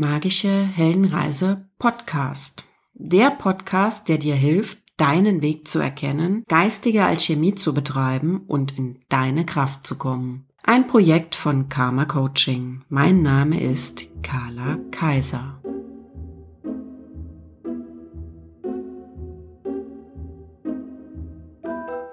Magische 0.00 0.48
Heldenreise 0.48 1.66
Podcast. 1.80 2.62
Der 2.94 3.32
Podcast, 3.32 4.08
der 4.08 4.18
dir 4.18 4.36
hilft, 4.36 4.78
deinen 4.96 5.42
Weg 5.42 5.66
zu 5.66 5.80
erkennen, 5.80 6.44
geistige 6.46 7.04
Alchemie 7.04 7.56
zu 7.56 7.74
betreiben 7.74 8.44
und 8.46 8.78
in 8.78 9.00
deine 9.08 9.44
Kraft 9.44 9.84
zu 9.84 9.98
kommen. 9.98 10.46
Ein 10.62 10.86
Projekt 10.86 11.34
von 11.34 11.68
Karma 11.68 12.04
Coaching. 12.04 12.84
Mein 12.88 13.24
Name 13.24 13.60
ist 13.60 14.04
Carla 14.22 14.78
Kaiser. 14.92 15.60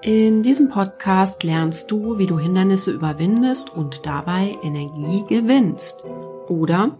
In 0.02 0.42
diesem 0.42 0.70
Podcast 0.70 1.44
lernst 1.44 1.92
du, 1.92 2.18
wie 2.18 2.26
du 2.26 2.36
Hindernisse 2.36 2.90
überwindest 2.90 3.70
und 3.70 4.04
dabei 4.04 4.58
Energie 4.64 5.22
gewinnst. 5.28 6.02
Oder 6.48 6.96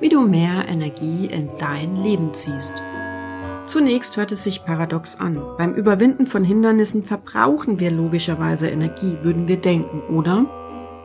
wie 0.00 0.08
du 0.08 0.22
mehr 0.22 0.68
Energie 0.68 1.26
in 1.26 1.48
dein 1.58 1.96
Leben 1.96 2.34
ziehst. 2.34 2.82
Zunächst 3.66 4.16
hört 4.16 4.32
es 4.32 4.44
sich 4.44 4.64
paradox 4.64 5.18
an. 5.20 5.40
Beim 5.56 5.74
Überwinden 5.74 6.26
von 6.26 6.44
Hindernissen 6.44 7.04
verbrauchen 7.04 7.78
wir 7.78 7.90
logischerweise 7.90 8.68
Energie, 8.68 9.18
würden 9.22 9.46
wir 9.48 9.58
denken, 9.58 10.02
oder? 10.14 10.46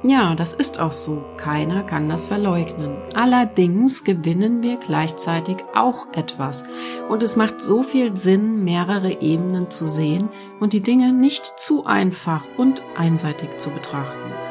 Ja, 0.04 0.36
das 0.36 0.54
ist 0.54 0.80
auch 0.80 0.92
so. 0.92 1.24
Keiner 1.38 1.84
kann 1.84 2.08
das 2.08 2.28
verleugnen. 2.28 2.98
Allerdings 3.16 4.04
gewinnen 4.04 4.62
wir 4.62 4.78
gleichzeitig 4.78 5.58
auch 5.74 6.08
etwas. 6.14 6.64
Und 7.10 7.24
es 7.24 7.36
macht 7.36 7.62
so 7.62 7.84
viel 7.84 8.16
Sinn, 8.16 8.64
mehrere 8.64 9.22
Ebenen 9.22 9.72
zu 9.72 9.88
sehen 9.88 10.30
und 10.60 10.74
die 10.74 10.82
Dinge 10.82 11.14
nicht 11.14 11.54
zu 11.58 11.86
einfach 11.86 12.44
und 12.58 12.84
einseitig 12.96 13.58
zu 13.58 13.72
betrachten. 13.72 14.47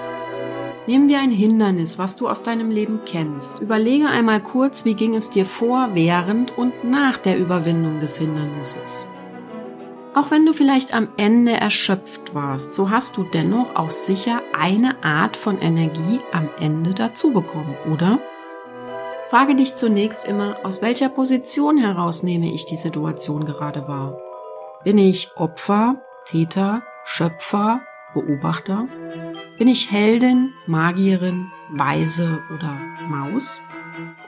Nehmen 0.87 1.09
wir 1.09 1.19
ein 1.19 1.33
Hindernis, 1.33 1.99
was 1.99 2.17
du 2.17 2.29
aus 2.29 2.45
deinem 2.45 2.71
Leben 2.71 3.01
kennst. 3.05 3.61
Überlege 3.61 4.07
einmal 4.07 4.41
kurz, 4.41 4.85
wie 4.85 4.95
ging 4.95 5.17
es 5.17 5.31
dir 5.31 5.45
vor, 5.45 5.91
während 5.95 6.57
und 6.57 6.85
nach 6.85 7.19
der 7.19 7.39
Überwindung 7.39 7.99
des 7.99 8.19
Hindernisses. 8.19 9.05
Auch 10.15 10.31
wenn 10.31 10.47
du 10.47 10.53
vielleicht 10.53 10.95
am 10.95 11.09
Ende 11.17 11.53
erschöpft 11.53 12.35
warst, 12.35 12.73
so 12.73 12.89
hast 12.89 13.17
du 13.17 13.25
dennoch 13.25 13.75
auch 13.75 13.91
sicher 13.91 14.41
eine 14.57 15.03
Art 15.03 15.37
von 15.37 15.59
Energie 15.59 16.21
am 16.33 16.49
Ende 16.61 16.95
dazu 16.95 17.33
bekommen, 17.33 17.77
oder? 17.93 18.21
Frage 19.29 19.57
dich 19.57 19.75
zunächst 19.75 20.25
immer, 20.25 20.57
aus 20.63 20.83
welcher 20.83 21.09
Position 21.09 21.79
heraus 21.79 22.23
nehme 22.23 22.53
ich 22.53 22.65
die 22.65 22.77
Situation 22.77 23.45
gerade 23.45 23.89
wahr? 23.89 24.17
Bin 24.85 24.99
ich 24.99 25.31
Opfer, 25.35 25.97
Täter, 26.27 26.83
Schöpfer, 27.05 27.81
Beobachter? 28.15 28.87
Bin 29.59 29.69
ich 29.69 29.91
Heldin, 29.91 30.53
Magierin, 30.67 31.51
Weise 31.71 32.43
oder 32.55 32.79
Maus? 33.09 33.63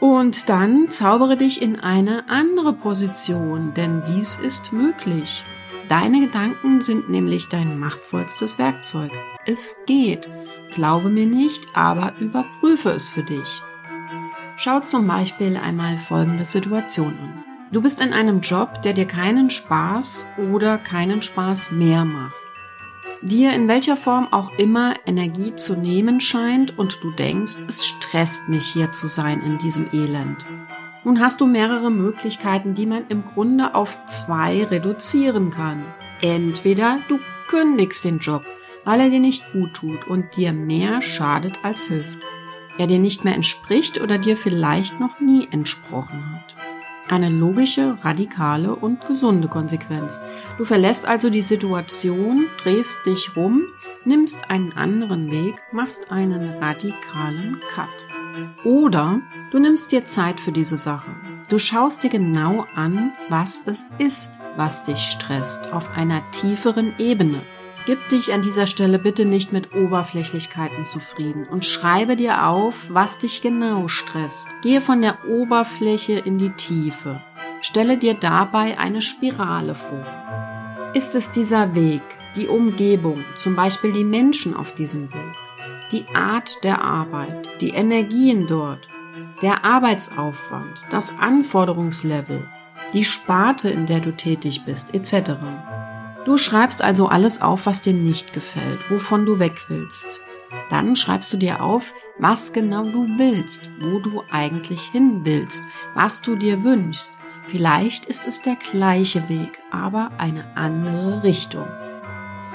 Und 0.01 0.49
dann 0.49 0.89
zaubere 0.89 1.37
dich 1.37 1.61
in 1.61 1.79
eine 1.79 2.31
andere 2.31 2.73
Position, 2.73 3.75
denn 3.75 4.03
dies 4.09 4.37
ist 4.37 4.73
möglich. 4.73 5.45
Deine 5.89 6.21
Gedanken 6.21 6.81
sind 6.81 7.11
nämlich 7.11 7.51
dein 7.51 7.79
machtvollstes 7.79 8.59
Werkzeug. 8.59 9.11
Es 9.45 9.77
geht. 9.87 10.31
Glaube 10.71 11.11
mir 11.11 11.27
nicht, 11.27 11.77
aber 11.77 12.15
überprüfe 12.19 12.91
es 12.91 13.11
für 13.11 13.23
dich. 13.23 13.61
Schau 14.57 14.81
zum 14.81 15.07
Beispiel 15.07 15.59
einmal 15.59 15.99
folgende 15.99 16.47
Situation 16.47 17.19
an. 17.23 17.45
Du 17.71 17.83
bist 17.83 18.01
in 18.01 18.15
einem 18.15 18.41
Job, 18.41 18.81
der 18.81 18.95
dir 18.95 19.07
keinen 19.07 19.51
Spaß 19.51 20.25
oder 20.53 20.79
keinen 20.79 21.21
Spaß 21.21 21.71
mehr 21.73 22.07
macht 22.07 22.48
dir 23.23 23.53
in 23.53 23.69
welcher 23.69 23.97
Form 23.97 24.29
auch 24.33 24.53
immer 24.59 24.95
Energie 25.07 25.57
zu 25.57 25.77
nehmen 25.77 26.21
scheint 26.21 26.79
und 26.79 27.03
du 27.03 27.11
denkst, 27.11 27.57
es 27.67 27.87
stresst 27.87 28.49
mich 28.49 28.67
hier 28.67 28.93
zu 28.93 29.09
sein 29.09 29.43
in 29.43 29.59
diesem 29.59 29.87
Elend. 29.93 30.47
Nun 31.05 31.21
hast 31.21 31.41
du 31.41 31.47
mehrere 31.47 31.91
Möglichkeiten, 31.91 32.75
die 32.75 32.87
man 32.87 33.07
im 33.09 33.25
Grunde 33.25 33.75
auf 33.75 34.05
zwei 34.07 34.65
reduzieren 34.65 35.51
kann. 35.51 35.85
Entweder 36.21 37.01
du 37.09 37.19
kündigst 37.49 38.05
den 38.05 38.19
Job, 38.19 38.45
weil 38.85 39.01
er 39.01 39.11
dir 39.11 39.21
nicht 39.21 39.53
gut 39.53 39.75
tut 39.75 40.07
und 40.07 40.37
dir 40.37 40.53
mehr 40.53 41.01
schadet 41.01 41.59
als 41.63 41.87
hilft. 41.87 42.19
Er 42.79 42.87
dir 42.87 42.99
nicht 42.99 43.25
mehr 43.25 43.35
entspricht 43.35 44.01
oder 44.01 44.19
dir 44.19 44.37
vielleicht 44.37 45.01
noch 45.01 45.19
nie 45.21 45.49
entsprochen 45.51 46.25
hat. 46.33 46.68
Eine 47.11 47.31
logische, 47.31 47.97
radikale 48.03 48.77
und 48.77 49.07
gesunde 49.07 49.49
Konsequenz. 49.49 50.21
Du 50.59 50.67
verlässt 50.67 51.07
also 51.07 51.31
die 51.31 51.43
Situation, 51.43 52.49
drehst 52.63 52.99
dich 53.07 53.35
rum, 53.35 53.63
nimmst 54.05 54.51
einen 54.51 54.73
anderen 54.75 55.31
Weg, 55.31 55.55
machst 55.73 56.11
einen 56.13 56.63
radikalen 56.63 57.61
Cut. 57.71 58.07
Oder 58.65 59.21
du 59.51 59.59
nimmst 59.59 59.91
dir 59.91 60.05
Zeit 60.05 60.39
für 60.39 60.53
diese 60.53 60.77
Sache. 60.77 61.11
Du 61.49 61.59
schaust 61.59 62.03
dir 62.03 62.11
genau 62.11 62.67
an, 62.75 63.13
was 63.31 63.63
es 63.65 63.87
ist, 63.97 64.33
was 64.57 64.83
dich 64.83 64.99
stresst, 64.99 65.73
auf 65.73 65.97
einer 65.97 66.31
tieferen 66.31 66.93
Ebene. 66.99 67.43
Gib 67.89 68.07
dich 68.11 68.35
an 68.35 68.43
dieser 68.43 68.67
Stelle 68.67 68.99
bitte 68.99 69.25
nicht 69.25 69.51
mit 69.51 69.75
Oberflächlichkeiten 69.75 70.85
zufrieden 70.85 71.47
und 71.49 71.65
schreibe 71.65 72.17
dir 72.17 72.47
auf, 72.47 72.91
was 72.93 73.17
dich 73.17 73.41
genau 73.41 73.89
stresst. 73.89 74.47
Gehe 74.61 74.83
von 74.83 75.01
der 75.01 75.27
Oberfläche 75.27 76.19
in 76.19 76.37
die 76.37 76.51
Tiefe. 76.51 77.19
Stelle 77.63 77.97
dir 77.97 78.13
dabei 78.13 78.79
eine 78.79 79.01
Spirale 79.01 79.75
vor. 79.75 80.05
Ist 80.93 81.15
es 81.15 81.31
dieser 81.31 81.75
Weg, 81.75 82.03
die 82.37 82.47
Umgebung, 82.47 83.25
zum 83.35 83.57
Beispiel 83.57 83.95
die 83.95 84.05
Menschen 84.05 84.55
auf 84.55 84.75
diesem 84.75 85.11
Weg, 85.11 85.35
die 85.91 86.05
Art 86.15 86.63
der 86.65 86.83
Arbeit, 86.83 87.49
die 87.63 87.71
Energien 87.71 88.47
dort, 88.47 88.87
der 89.41 89.65
Arbeitsaufwand, 89.65 90.83
das 90.91 91.19
Anforderungslevel, 91.19 92.47
die 92.93 93.05
Sparte, 93.05 93.71
in 93.71 93.87
der 93.87 94.01
du 94.01 94.15
tätig 94.15 94.65
bist, 94.67 94.95
etc. 94.95 95.41
Du 96.29 96.37
schreibst 96.37 96.83
also 96.83 97.09
alles 97.09 97.41
auf, 97.41 97.65
was 97.65 97.81
dir 97.81 97.95
nicht 97.95 98.35
gefällt, 98.35 98.91
wovon 98.91 99.25
du 99.25 99.39
weg 99.39 99.65
willst. 99.69 100.21
Dann 100.69 100.95
schreibst 100.95 101.33
du 101.33 101.39
dir 101.39 101.63
auf, 101.63 101.95
was 102.19 102.53
genau 102.53 102.85
du 102.85 103.09
willst, 103.17 103.71
wo 103.81 103.99
du 103.99 104.23
eigentlich 104.31 104.83
hin 104.83 105.23
willst, 105.25 105.65
was 105.95 106.21
du 106.21 106.37
dir 106.37 106.63
wünschst. 106.65 107.15
Vielleicht 107.47 108.05
ist 108.05 108.27
es 108.27 108.43
der 108.43 108.57
gleiche 108.57 109.31
Weg, 109.31 109.59
aber 109.71 110.11
eine 110.19 110.55
andere 110.55 111.23
Richtung. 111.23 111.67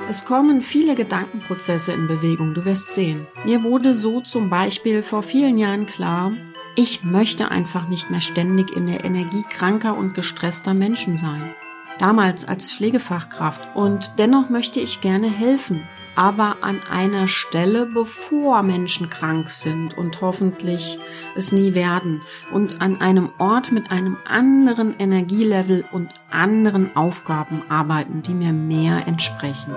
Es 0.08 0.24
kommen 0.24 0.62
viele 0.62 0.94
Gedankenprozesse 0.94 1.94
in 1.94 2.06
Bewegung, 2.08 2.54
du 2.54 2.66
wirst 2.66 2.90
sehen. 2.90 3.26
Mir 3.44 3.64
wurde 3.64 3.96
so 3.96 4.22
zum 4.22 4.52
Beispiel 4.52 5.02
vor 5.02 5.24
vielen 5.24 5.58
Jahren 5.58 5.88
klar, 5.88 6.34
ich 6.76 7.04
möchte 7.04 7.50
einfach 7.50 7.88
nicht 7.88 8.12
mehr 8.12 8.22
ständig 8.22 8.70
in 8.78 8.86
der 8.86 9.04
Energie 9.04 9.44
kranker 9.50 9.98
und 9.98 10.14
gestresster 10.14 10.76
Menschen 10.76 11.18
sein 11.18 11.56
damals 12.00 12.48
als 12.48 12.72
Pflegefachkraft. 12.72 13.76
Und 13.76 14.14
dennoch 14.20 14.50
möchte 14.50 14.80
ich 14.80 15.02
gerne 15.02 15.30
helfen, 15.30 15.88
aber 16.16 16.58
an 16.62 16.82
einer 16.90 17.28
Stelle, 17.28 17.86
bevor 17.86 18.64
Menschen 18.64 19.10
krank 19.10 19.50
sind 19.50 19.98
und 19.98 20.22
hoffentlich 20.22 21.00
es 21.36 21.52
nie 21.52 21.74
werden 21.74 22.22
und 22.52 22.82
an 22.82 23.02
einem 23.02 23.32
Ort 23.40 23.72
mit 23.72 23.92
einem 23.92 24.18
anderen 24.28 24.96
Energielevel 25.00 25.86
und 25.92 26.10
anderen 26.30 26.96
Aufgaben 26.96 27.64
arbeiten, 27.70 28.22
die 28.22 28.34
mir 28.34 28.54
mehr 28.54 29.08
entsprechen. 29.08 29.74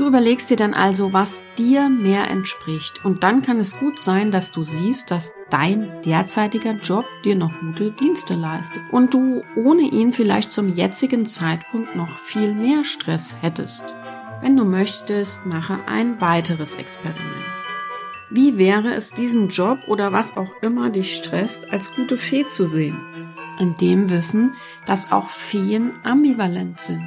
Du 0.00 0.06
überlegst 0.06 0.48
dir 0.48 0.56
dann 0.56 0.72
also, 0.72 1.12
was 1.12 1.42
dir 1.58 1.90
mehr 1.90 2.30
entspricht. 2.30 3.04
Und 3.04 3.22
dann 3.22 3.42
kann 3.42 3.60
es 3.60 3.78
gut 3.78 3.98
sein, 3.98 4.30
dass 4.30 4.50
du 4.50 4.62
siehst, 4.62 5.10
dass 5.10 5.34
dein 5.50 6.00
derzeitiger 6.00 6.72
Job 6.72 7.04
dir 7.22 7.34
noch 7.36 7.52
gute 7.60 7.90
Dienste 7.90 8.32
leistet 8.32 8.80
und 8.92 9.12
du 9.12 9.42
ohne 9.56 9.82
ihn 9.82 10.14
vielleicht 10.14 10.52
zum 10.52 10.74
jetzigen 10.74 11.26
Zeitpunkt 11.26 11.96
noch 11.96 12.18
viel 12.18 12.54
mehr 12.54 12.86
Stress 12.86 13.36
hättest. 13.42 13.94
Wenn 14.40 14.56
du 14.56 14.64
möchtest, 14.64 15.44
mache 15.44 15.80
ein 15.86 16.18
weiteres 16.18 16.76
Experiment. 16.76 17.44
Wie 18.30 18.56
wäre 18.56 18.94
es, 18.94 19.12
diesen 19.12 19.50
Job 19.50 19.80
oder 19.86 20.14
was 20.14 20.34
auch 20.38 20.62
immer 20.62 20.88
dich 20.88 21.14
stresst, 21.14 21.70
als 21.70 21.94
gute 21.94 22.16
Fee 22.16 22.46
zu 22.46 22.64
sehen? 22.64 22.98
In 23.58 23.76
dem 23.76 24.08
Wissen, 24.08 24.54
dass 24.86 25.12
auch 25.12 25.28
Feen 25.28 25.92
ambivalent 26.04 26.80
sind. 26.80 27.06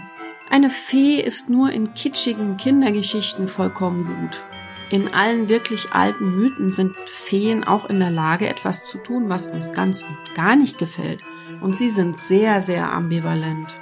Eine 0.54 0.70
Fee 0.70 1.20
ist 1.20 1.50
nur 1.50 1.72
in 1.72 1.96
kitschigen 1.96 2.58
Kindergeschichten 2.58 3.48
vollkommen 3.48 4.06
gut. 4.06 4.44
In 4.92 5.12
allen 5.12 5.50
wirklich 5.50 5.94
alten 5.94 6.36
Mythen 6.36 6.70
sind 6.70 6.96
Feen 7.08 7.64
auch 7.64 7.90
in 7.90 8.00
der 8.00 8.12
Lage, 8.12 8.48
etwas 8.48 8.86
zu 8.86 9.00
tun, 9.00 9.30
was 9.30 9.48
uns 9.48 9.72
ganz 9.72 10.04
und 10.04 10.36
gar 10.36 10.56
nicht 10.56 10.78
gefällt. 10.78 11.22
Und 11.60 11.76
sie 11.76 11.90
sind 11.90 12.20
sehr, 12.20 12.62
sehr 12.62 12.94
ambivalent. 12.94 13.74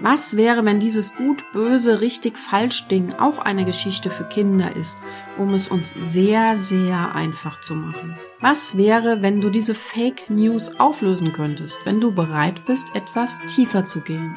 Was 0.00 0.36
wäre, 0.36 0.64
wenn 0.64 0.80
dieses 0.80 1.14
gut, 1.14 1.44
böse, 1.52 2.00
richtig, 2.00 2.36
falsch 2.36 2.88
Ding 2.88 3.12
auch 3.12 3.38
eine 3.38 3.64
Geschichte 3.64 4.10
für 4.10 4.24
Kinder 4.24 4.74
ist, 4.74 4.98
um 5.38 5.54
es 5.54 5.68
uns 5.68 5.90
sehr, 5.90 6.56
sehr 6.56 7.14
einfach 7.14 7.60
zu 7.60 7.76
machen? 7.76 8.16
Was 8.40 8.76
wäre, 8.76 9.22
wenn 9.22 9.40
du 9.40 9.48
diese 9.48 9.76
Fake 9.76 10.28
News 10.28 10.80
auflösen 10.80 11.32
könntest, 11.32 11.86
wenn 11.86 12.00
du 12.00 12.10
bereit 12.10 12.64
bist, 12.66 12.96
etwas 12.96 13.38
tiefer 13.54 13.84
zu 13.84 14.00
gehen? 14.00 14.36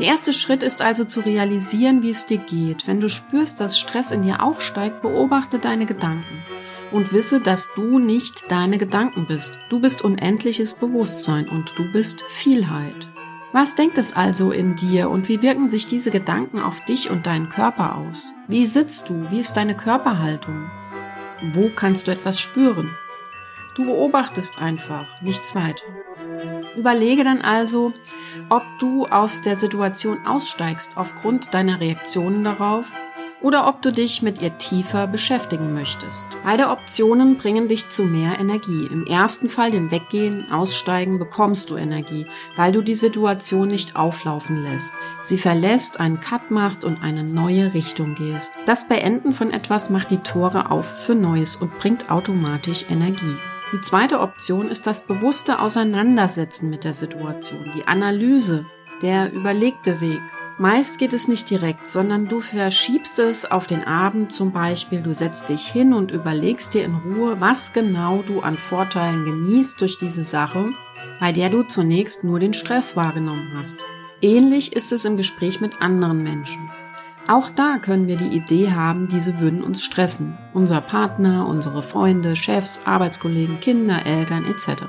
Der 0.00 0.06
erste 0.06 0.32
Schritt 0.32 0.62
ist 0.62 0.80
also 0.80 1.04
zu 1.04 1.20
realisieren, 1.20 2.02
wie 2.02 2.08
es 2.08 2.24
dir 2.24 2.38
geht. 2.38 2.86
Wenn 2.86 3.00
du 3.00 3.10
spürst, 3.10 3.60
dass 3.60 3.78
Stress 3.78 4.12
in 4.12 4.22
dir 4.22 4.42
aufsteigt, 4.42 5.02
beobachte 5.02 5.58
deine 5.58 5.84
Gedanken. 5.84 6.42
Und 6.90 7.12
wisse, 7.12 7.38
dass 7.38 7.74
du 7.74 7.98
nicht 7.98 8.50
deine 8.50 8.78
Gedanken 8.78 9.26
bist. 9.26 9.58
Du 9.68 9.78
bist 9.78 10.02
unendliches 10.02 10.72
Bewusstsein 10.72 11.50
und 11.50 11.78
du 11.78 11.84
bist 11.92 12.24
Vielheit. 12.30 13.08
Was 13.52 13.74
denkt 13.74 13.98
es 13.98 14.16
also 14.16 14.52
in 14.52 14.74
dir 14.74 15.10
und 15.10 15.28
wie 15.28 15.42
wirken 15.42 15.68
sich 15.68 15.86
diese 15.86 16.10
Gedanken 16.10 16.60
auf 16.60 16.82
dich 16.86 17.10
und 17.10 17.26
deinen 17.26 17.50
Körper 17.50 17.96
aus? 17.96 18.32
Wie 18.48 18.64
sitzt 18.64 19.10
du? 19.10 19.30
Wie 19.30 19.40
ist 19.40 19.58
deine 19.58 19.76
Körperhaltung? 19.76 20.70
Wo 21.52 21.68
kannst 21.68 22.06
du 22.06 22.12
etwas 22.12 22.40
spüren? 22.40 22.88
Du 23.74 23.84
beobachtest 23.84 24.60
einfach, 24.60 25.06
nichts 25.22 25.54
weiter. 25.54 25.84
Überlege 26.76 27.24
dann 27.24 27.40
also, 27.40 27.92
ob 28.48 28.62
du 28.78 29.06
aus 29.06 29.42
der 29.42 29.56
Situation 29.56 30.26
aussteigst 30.26 30.96
aufgrund 30.96 31.54
deiner 31.54 31.80
Reaktionen 31.80 32.44
darauf 32.44 32.92
oder 33.42 33.66
ob 33.66 33.80
du 33.82 33.92
dich 33.92 34.22
mit 34.22 34.42
ihr 34.42 34.58
tiefer 34.58 35.06
beschäftigen 35.06 35.72
möchtest. 35.72 36.28
Beide 36.44 36.68
Optionen 36.68 37.36
bringen 37.36 37.68
dich 37.68 37.88
zu 37.88 38.04
mehr 38.04 38.38
Energie. 38.38 38.86
Im 38.90 39.06
ersten 39.06 39.48
Fall, 39.48 39.70
dem 39.70 39.90
Weggehen, 39.90 40.50
Aussteigen, 40.52 41.18
bekommst 41.18 41.70
du 41.70 41.76
Energie, 41.76 42.26
weil 42.56 42.72
du 42.72 42.82
die 42.82 42.94
Situation 42.94 43.68
nicht 43.68 43.96
auflaufen 43.96 44.56
lässt. 44.56 44.92
Sie 45.20 45.38
verlässt, 45.38 46.00
einen 46.00 46.20
Cut 46.20 46.50
machst 46.50 46.84
und 46.84 47.02
eine 47.02 47.24
neue 47.24 47.72
Richtung 47.72 48.14
gehst. 48.14 48.52
Das 48.66 48.88
Beenden 48.88 49.32
von 49.32 49.50
etwas 49.50 49.90
macht 49.90 50.10
die 50.10 50.18
Tore 50.18 50.70
auf 50.70 50.86
für 51.06 51.14
Neues 51.14 51.56
und 51.56 51.78
bringt 51.78 52.10
automatisch 52.10 52.84
Energie. 52.88 53.36
Die 53.72 53.80
zweite 53.80 54.18
Option 54.18 54.68
ist 54.68 54.88
das 54.88 55.06
bewusste 55.06 55.60
Auseinandersetzen 55.60 56.70
mit 56.70 56.82
der 56.82 56.92
Situation, 56.92 57.70
die 57.76 57.86
Analyse, 57.86 58.66
der 59.00 59.32
überlegte 59.32 60.00
Weg. 60.00 60.20
Meist 60.58 60.98
geht 60.98 61.12
es 61.12 61.28
nicht 61.28 61.48
direkt, 61.48 61.88
sondern 61.88 62.26
du 62.26 62.40
verschiebst 62.40 63.20
es 63.20 63.48
auf 63.48 63.68
den 63.68 63.84
Abend 63.84 64.34
zum 64.34 64.52
Beispiel. 64.52 65.02
Du 65.02 65.14
setzt 65.14 65.48
dich 65.48 65.66
hin 65.66 65.94
und 65.94 66.10
überlegst 66.10 66.74
dir 66.74 66.84
in 66.84 66.96
Ruhe, 66.96 67.40
was 67.40 67.72
genau 67.72 68.22
du 68.22 68.40
an 68.40 68.58
Vorteilen 68.58 69.24
genießt 69.24 69.80
durch 69.80 69.98
diese 69.98 70.24
Sache, 70.24 70.70
bei 71.20 71.30
der 71.30 71.48
du 71.48 71.62
zunächst 71.62 72.24
nur 72.24 72.40
den 72.40 72.54
Stress 72.54 72.96
wahrgenommen 72.96 73.52
hast. 73.56 73.78
Ähnlich 74.20 74.74
ist 74.74 74.90
es 74.90 75.04
im 75.04 75.16
Gespräch 75.16 75.60
mit 75.60 75.80
anderen 75.80 76.22
Menschen. 76.22 76.70
Auch 77.30 77.48
da 77.48 77.78
können 77.78 78.08
wir 78.08 78.16
die 78.16 78.36
Idee 78.36 78.72
haben, 78.72 79.06
diese 79.06 79.38
würden 79.38 79.62
uns 79.62 79.84
stressen. 79.84 80.36
Unser 80.52 80.80
Partner, 80.80 81.46
unsere 81.46 81.80
Freunde, 81.84 82.34
Chefs, 82.34 82.80
Arbeitskollegen, 82.86 83.60
Kinder, 83.60 84.04
Eltern 84.04 84.44
etc. 84.44 84.86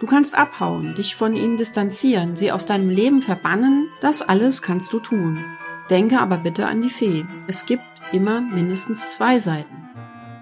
Du 0.00 0.06
kannst 0.06 0.36
abhauen, 0.36 0.96
dich 0.96 1.14
von 1.14 1.36
ihnen 1.36 1.56
distanzieren, 1.56 2.34
sie 2.34 2.50
aus 2.50 2.66
deinem 2.66 2.90
Leben 2.90 3.22
verbannen, 3.22 3.90
das 4.00 4.22
alles 4.22 4.60
kannst 4.60 4.92
du 4.92 4.98
tun. 4.98 5.44
Denke 5.88 6.18
aber 6.18 6.38
bitte 6.38 6.66
an 6.66 6.82
die 6.82 6.90
Fee. 6.90 7.24
Es 7.46 7.64
gibt 7.64 8.02
immer 8.10 8.40
mindestens 8.40 9.14
zwei 9.14 9.38
Seiten. 9.38 9.88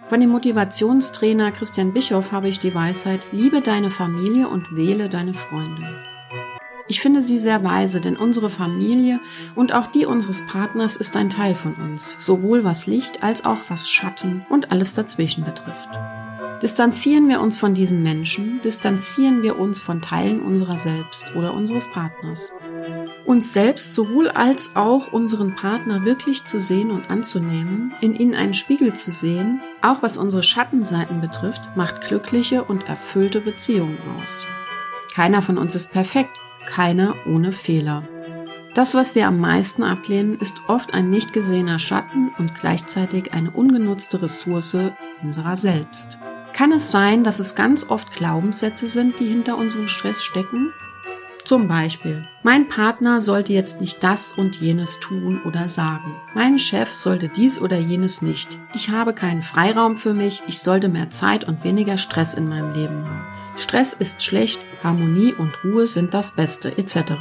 Von 0.09 0.21
dem 0.21 0.31
Motivationstrainer 0.31 1.53
Christian 1.53 1.93
Bischoff 1.93 2.33
habe 2.33 2.49
ich 2.49 2.61
die 2.61 2.75
Weisheit, 2.75 3.21
liebe 3.31 3.61
deine 3.61 3.91
Familie 3.91 4.49
und 4.49 4.75
wähle 4.75 5.11
deine 5.11 5.35
Freunde. 5.35 6.16
Ich 6.89 7.01
finde 7.01 7.21
sie 7.21 7.41
sehr 7.41 7.65
weise, 7.65 8.01
denn 8.01 8.17
unsere 8.17 8.49
Familie 8.49 9.21
und 9.57 9.75
auch 9.75 9.89
die 9.89 10.07
unseres 10.07 10.47
Partners 10.47 10.97
ist 10.97 11.17
ein 11.17 11.31
Teil 11.31 11.57
von 11.57 11.75
uns, 11.75 12.17
sowohl 12.25 12.63
was 12.63 12.87
Licht 12.87 13.25
als 13.25 13.45
auch 13.45 13.59
was 13.69 13.91
Schatten 13.91 14.47
und 14.51 14.71
alles 14.71 14.95
dazwischen 14.95 15.45
betrifft. 15.45 15.89
Distanzieren 16.63 17.29
wir 17.29 17.41
uns 17.41 17.59
von 17.59 17.75
diesen 17.75 18.03
Menschen, 18.03 18.61
distanzieren 18.63 19.43
wir 19.43 19.59
uns 19.59 19.83
von 19.83 20.01
Teilen 20.01 20.41
unserer 20.41 20.79
selbst 20.79 21.35
oder 21.35 21.53
unseres 21.53 21.91
Partners. 21.91 22.53
Uns 23.27 23.53
selbst 23.53 23.95
sowohl 23.95 24.29
als 24.29 24.77
auch 24.77 25.13
unseren 25.13 25.57
Partner 25.57 26.05
wirklich 26.05 26.45
zu 26.45 26.61
sehen 26.61 26.93
und 26.93 27.11
anzunehmen, 27.11 27.93
in 28.01 28.15
ihnen 28.15 28.35
einen 28.35 28.55
Spiegel 28.55 28.95
zu 28.95 29.11
sehen, 29.11 29.61
auch 29.83 30.03
was 30.03 30.17
unsere 30.17 30.45
Schattenseiten 30.45 31.21
betrifft, 31.21 31.63
macht 31.75 32.07
glückliche 32.07 32.63
und 32.63 32.89
erfüllte 32.89 33.41
Beziehungen 33.41 33.99
aus. 34.23 34.47
Keiner 35.13 35.43
von 35.43 35.59
uns 35.59 35.75
ist 35.75 35.93
perfekt, 35.93 36.39
keiner 36.67 37.15
ohne 37.27 37.53
Fehler. 37.53 38.03
Das, 38.75 38.95
was 38.95 39.15
wir 39.15 39.27
am 39.27 39.41
meisten 39.41 39.83
ablehnen, 39.83 40.39
ist 40.39 40.61
oft 40.69 40.93
ein 40.93 41.09
nicht 41.09 41.33
gesehener 41.33 41.79
Schatten 41.79 42.31
und 42.37 42.55
gleichzeitig 42.55 43.33
eine 43.33 43.51
ungenutzte 43.51 44.21
Ressource 44.21 44.77
unserer 45.23 45.57
selbst. 45.57 46.19
Kann 46.53 46.73
es 46.73 46.91
sein, 46.91 47.25
dass 47.25 47.41
es 47.41 47.55
ganz 47.55 47.89
oft 47.89 48.13
Glaubenssätze 48.13 48.87
sind, 48.87 49.19
die 49.19 49.27
hinter 49.27 49.57
unserem 49.57 49.89
Stress 49.89 50.23
stecken? 50.23 50.73
Zum 51.47 51.69
Beispiel, 51.69 52.27
mein 52.43 52.69
Partner 52.69 53.21
sollte 53.21 53.53
jetzt 53.53 53.81
nicht 53.81 54.03
das 54.03 54.33
und 54.33 54.57
jenes 54.57 54.99
tun 54.99 55.41
oder 55.45 55.69
sagen. 55.69 56.17
Mein 56.35 56.59
Chef 56.59 56.91
sollte 56.91 57.29
dies 57.29 57.61
oder 57.61 57.79
jenes 57.79 58.21
nicht. 58.21 58.59
Ich 58.75 58.91
habe 58.91 59.15
keinen 59.15 59.43
Freiraum 59.43 59.97
für 59.97 60.13
mich, 60.13 60.43
ich 60.49 60.59
sollte 60.59 60.89
mehr 60.89 61.09
Zeit 61.09 61.45
und 61.45 61.63
weniger 61.63 61.99
Stress 61.99 62.35
in 62.35 62.49
meinem 62.49 62.75
Leben 62.75 63.09
haben. 63.09 63.25
Stress 63.57 63.93
ist 63.93 64.25
schlecht, 64.25 64.61
Harmonie 64.87 65.35
und 65.35 65.65
Ruhe 65.65 65.89
sind 65.89 66.15
das 66.15 66.31
Beste, 66.31 66.79
etc. 66.79 67.13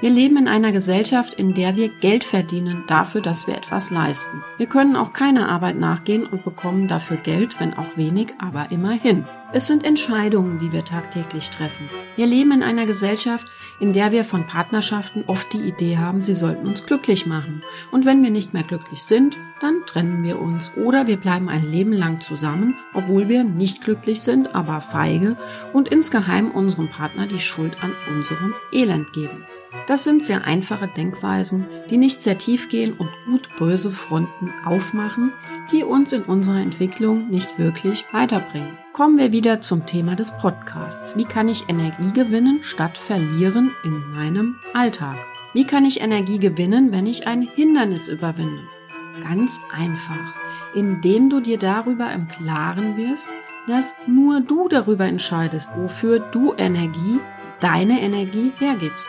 Wir 0.00 0.10
leben 0.10 0.36
in 0.36 0.46
einer 0.46 0.70
Gesellschaft, 0.70 1.34
in 1.34 1.52
der 1.52 1.74
wir 1.74 1.88
Geld 1.88 2.22
verdienen 2.22 2.84
dafür, 2.86 3.22
dass 3.22 3.48
wir 3.48 3.56
etwas 3.56 3.90
leisten. 3.90 4.44
Wir 4.56 4.66
können 4.66 4.94
auch 4.94 5.12
keiner 5.12 5.48
Arbeit 5.48 5.80
nachgehen 5.80 6.26
und 6.26 6.44
bekommen 6.44 6.86
dafür 6.86 7.16
Geld, 7.16 7.58
wenn 7.58 7.74
auch 7.74 7.96
wenig, 7.96 8.34
aber 8.38 8.70
immerhin. 8.70 9.24
Es 9.52 9.66
sind 9.66 9.84
Entscheidungen, 9.84 10.60
die 10.60 10.70
wir 10.70 10.84
tagtäglich 10.84 11.50
treffen. 11.50 11.88
Wir 12.14 12.26
leben 12.26 12.52
in 12.52 12.62
einer 12.62 12.86
Gesellschaft, 12.86 13.48
in 13.80 13.92
der 13.92 14.12
wir 14.12 14.24
von 14.24 14.46
Partnerschaften 14.46 15.24
oft 15.26 15.52
die 15.52 15.66
Idee 15.66 15.98
haben, 15.98 16.22
sie 16.22 16.36
sollten 16.36 16.68
uns 16.68 16.86
glücklich 16.86 17.26
machen. 17.26 17.64
Und 17.90 18.04
wenn 18.04 18.22
wir 18.22 18.30
nicht 18.30 18.54
mehr 18.54 18.64
glücklich 18.64 19.02
sind, 19.02 19.38
dann 19.60 19.86
trennen 19.86 20.22
wir 20.22 20.40
uns 20.40 20.72
oder 20.76 21.06
wir 21.06 21.16
bleiben 21.16 21.48
ein 21.48 21.70
Leben 21.70 21.92
lang 21.92 22.20
zusammen, 22.20 22.76
obwohl 22.92 23.28
wir 23.28 23.44
nicht 23.44 23.82
glücklich 23.82 24.20
sind, 24.20 24.54
aber 24.54 24.80
feige 24.80 25.36
und 25.72 25.88
insgeheim 25.88 26.50
unserem 26.50 26.88
Partner 26.88 27.26
die 27.26 27.40
Schuld 27.40 27.82
an 27.82 27.92
unserem 28.10 28.54
Elend 28.72 29.12
geben. 29.12 29.46
Das 29.86 30.02
sind 30.02 30.24
sehr 30.24 30.44
einfache 30.44 30.88
Denkweisen, 30.88 31.66
die 31.90 31.96
nicht 31.96 32.20
sehr 32.20 32.38
tief 32.38 32.68
gehen 32.68 32.92
und 32.92 33.10
gut 33.24 33.48
böse 33.56 33.90
Fronten 33.90 34.52
aufmachen, 34.64 35.32
die 35.70 35.84
uns 35.84 36.12
in 36.12 36.22
unserer 36.22 36.60
Entwicklung 36.60 37.28
nicht 37.28 37.58
wirklich 37.58 38.04
weiterbringen. 38.12 38.78
Kommen 38.92 39.16
wir 39.18 39.30
wieder 39.30 39.60
zum 39.60 39.86
Thema 39.86 40.16
des 40.16 40.36
Podcasts. 40.38 41.16
Wie 41.16 41.24
kann 41.24 41.48
ich 41.48 41.68
Energie 41.68 42.12
gewinnen 42.12 42.60
statt 42.62 42.98
verlieren 42.98 43.70
in 43.84 44.10
meinem 44.10 44.56
Alltag? 44.74 45.16
Wie 45.52 45.64
kann 45.64 45.84
ich 45.84 46.00
Energie 46.00 46.38
gewinnen, 46.38 46.90
wenn 46.90 47.06
ich 47.06 47.26
ein 47.26 47.42
Hindernis 47.42 48.08
überwinde? 48.08 48.62
Ganz 49.22 49.60
einfach, 49.72 50.34
indem 50.74 51.30
du 51.30 51.40
dir 51.40 51.58
darüber 51.58 52.12
im 52.12 52.28
Klaren 52.28 52.96
wirst, 52.96 53.28
dass 53.66 53.94
nur 54.06 54.40
du 54.40 54.68
darüber 54.68 55.06
entscheidest, 55.06 55.70
wofür 55.76 56.20
du 56.20 56.54
Energie 56.56 57.20
deine 57.60 58.00
Energie 58.02 58.52
hergibst 58.58 59.08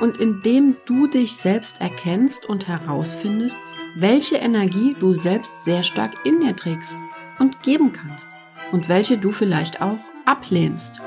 und 0.00 0.18
indem 0.18 0.76
du 0.84 1.06
dich 1.06 1.36
selbst 1.36 1.80
erkennst 1.80 2.46
und 2.46 2.68
herausfindest, 2.68 3.58
welche 3.94 4.36
Energie 4.36 4.94
du 4.98 5.14
selbst 5.14 5.64
sehr 5.64 5.82
stark 5.82 6.12
in 6.24 6.40
dir 6.40 6.54
trägst 6.54 6.96
und 7.38 7.62
geben 7.62 7.92
kannst 7.92 8.30
und 8.72 8.88
welche 8.88 9.16
du 9.16 9.32
vielleicht 9.32 9.80
auch 9.80 9.98
ablehnst. 10.26 11.00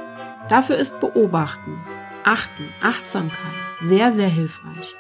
Dafür 0.50 0.78
ist 0.78 1.00
Beobachten, 1.00 1.78
Achten, 2.24 2.70
Achtsamkeit 2.82 3.38
sehr, 3.80 4.12
sehr 4.12 4.28
hilfreich. 4.28 4.96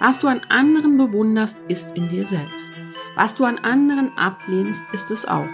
Was 0.00 0.18
du 0.18 0.28
an 0.28 0.40
anderen 0.48 0.96
bewunderst, 0.96 1.58
ist 1.68 1.94
in 1.94 2.08
dir 2.08 2.24
selbst. 2.24 2.72
Was 3.16 3.34
du 3.34 3.44
an 3.44 3.58
anderen 3.58 4.16
ablehnst, 4.16 4.88
ist 4.94 5.10
es 5.10 5.26
auch. 5.26 5.46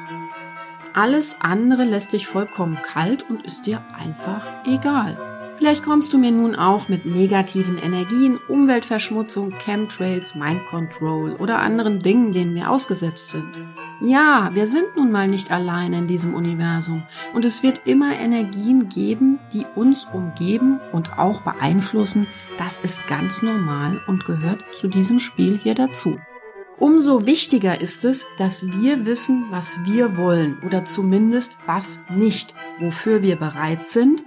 Alles 0.94 1.38
andere 1.40 1.82
lässt 1.82 2.12
dich 2.12 2.28
vollkommen 2.28 2.78
kalt 2.80 3.28
und 3.28 3.44
ist 3.44 3.66
dir 3.66 3.82
einfach 3.98 4.46
egal. 4.64 5.18
Vielleicht 5.56 5.82
kommst 5.82 6.12
du 6.12 6.18
mir 6.18 6.30
nun 6.30 6.54
auch 6.54 6.88
mit 6.88 7.06
negativen 7.06 7.76
Energien, 7.76 8.38
Umweltverschmutzung, 8.46 9.50
Chemtrails, 9.58 10.36
Mind 10.36 10.64
Control 10.66 11.32
oder 11.32 11.58
anderen 11.58 11.98
Dingen, 11.98 12.32
denen 12.32 12.54
wir 12.54 12.70
ausgesetzt 12.70 13.30
sind. 13.30 13.52
Ja, 14.00 14.50
wir 14.52 14.66
sind 14.66 14.94
nun 14.96 15.10
mal 15.10 15.26
nicht 15.26 15.50
allein 15.50 15.94
in 15.94 16.06
diesem 16.06 16.34
Universum 16.34 17.02
und 17.32 17.46
es 17.46 17.62
wird 17.62 17.86
immer 17.86 18.12
Energien 18.14 18.90
geben, 18.90 19.38
die 19.54 19.64
uns 19.74 20.04
umgeben 20.04 20.80
und 20.92 21.18
auch 21.18 21.40
beeinflussen. 21.40 22.26
Das 22.58 22.78
ist 22.78 23.06
ganz 23.06 23.42
normal 23.42 24.02
und 24.06 24.26
gehört 24.26 24.64
zu 24.74 24.88
diesem 24.88 25.18
Spiel 25.18 25.58
hier 25.58 25.74
dazu. 25.74 26.18
Umso 26.78 27.24
wichtiger 27.24 27.80
ist 27.80 28.04
es, 28.04 28.26
dass 28.36 28.66
wir 28.66 29.06
wissen, 29.06 29.46
was 29.50 29.78
wir 29.86 30.18
wollen 30.18 30.58
oder 30.62 30.84
zumindest 30.84 31.56
was 31.64 32.00
nicht, 32.10 32.54
wofür 32.78 33.22
wir 33.22 33.36
bereit 33.36 33.88
sind, 33.88 34.24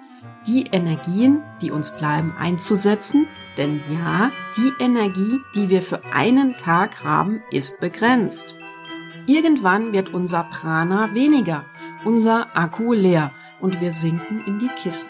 die 0.48 0.64
Energien, 0.72 1.44
die 1.62 1.70
uns 1.70 1.92
bleiben, 1.96 2.34
einzusetzen. 2.36 3.28
Denn 3.58 3.82
ja, 3.94 4.32
die 4.58 4.84
Energie, 4.84 5.40
die 5.54 5.70
wir 5.70 5.84
für 5.84 6.04
einen 6.12 6.58
Tag 6.58 7.04
haben, 7.04 7.44
ist 7.52 7.80
begrenzt. 7.80 8.56
Irgendwann 9.30 9.94
wird 9.94 10.12
unser 10.12 10.44
Prana 10.44 11.14
weniger, 11.14 11.64
unser 12.04 12.48
Akku 12.58 12.94
leer 12.94 13.30
und 13.60 13.80
wir 13.80 13.94
sinken 13.94 14.44
in 14.48 14.58
die 14.58 14.70
Kissen. 14.70 15.08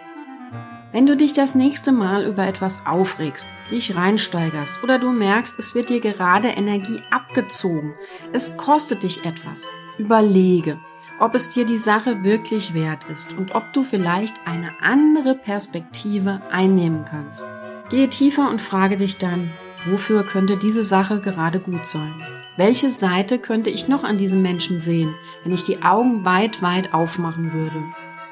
Wenn 0.91 1.05
du 1.05 1.15
dich 1.15 1.31
das 1.31 1.55
nächste 1.55 1.93
Mal 1.93 2.25
über 2.25 2.45
etwas 2.45 2.85
aufregst, 2.85 3.47
dich 3.71 3.95
reinsteigerst 3.95 4.83
oder 4.83 4.99
du 4.99 5.13
merkst, 5.13 5.57
es 5.57 5.73
wird 5.73 5.88
dir 5.88 6.01
gerade 6.01 6.49
Energie 6.49 7.01
abgezogen, 7.09 7.93
es 8.33 8.57
kostet 8.57 9.03
dich 9.03 9.23
etwas, 9.23 9.69
überlege, 9.97 10.81
ob 11.21 11.33
es 11.33 11.51
dir 11.51 11.65
die 11.65 11.77
Sache 11.77 12.21
wirklich 12.21 12.73
wert 12.73 13.05
ist 13.09 13.31
und 13.31 13.55
ob 13.55 13.71
du 13.71 13.83
vielleicht 13.83 14.35
eine 14.45 14.73
andere 14.81 15.33
Perspektive 15.33 16.41
einnehmen 16.51 17.05
kannst. 17.05 17.47
Gehe 17.89 18.09
tiefer 18.09 18.49
und 18.49 18.61
frage 18.61 18.97
dich 18.97 19.17
dann, 19.17 19.53
wofür 19.86 20.24
könnte 20.24 20.57
diese 20.57 20.83
Sache 20.83 21.19
gerade 21.19 21.59
gut 21.59 21.86
sein? 21.86 22.13
Welche 22.57 22.89
Seite 22.89 23.39
könnte 23.39 23.69
ich 23.69 23.88
noch 23.88 24.03
an 24.03 24.17
diesem 24.17 24.41
Menschen 24.41 24.81
sehen, 24.81 25.15
wenn 25.43 25.53
ich 25.53 25.63
die 25.63 25.81
Augen 25.81 26.25
weit, 26.25 26.62
weit 26.62 26.93
aufmachen 26.93 27.53
würde? 27.53 27.83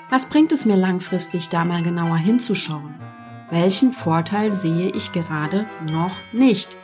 Was 0.09 0.27
bringt 0.27 0.51
es 0.51 0.65
mir 0.65 0.75
langfristig, 0.75 1.49
da 1.49 1.65
mal 1.65 1.83
genauer 1.83 2.17
hinzuschauen? 2.17 2.95
Welchen 3.49 3.93
Vorteil 3.93 4.51
sehe 4.51 4.89
ich 4.89 5.13
gerade 5.13 5.65
noch 5.85 6.11
nicht? 6.33 6.75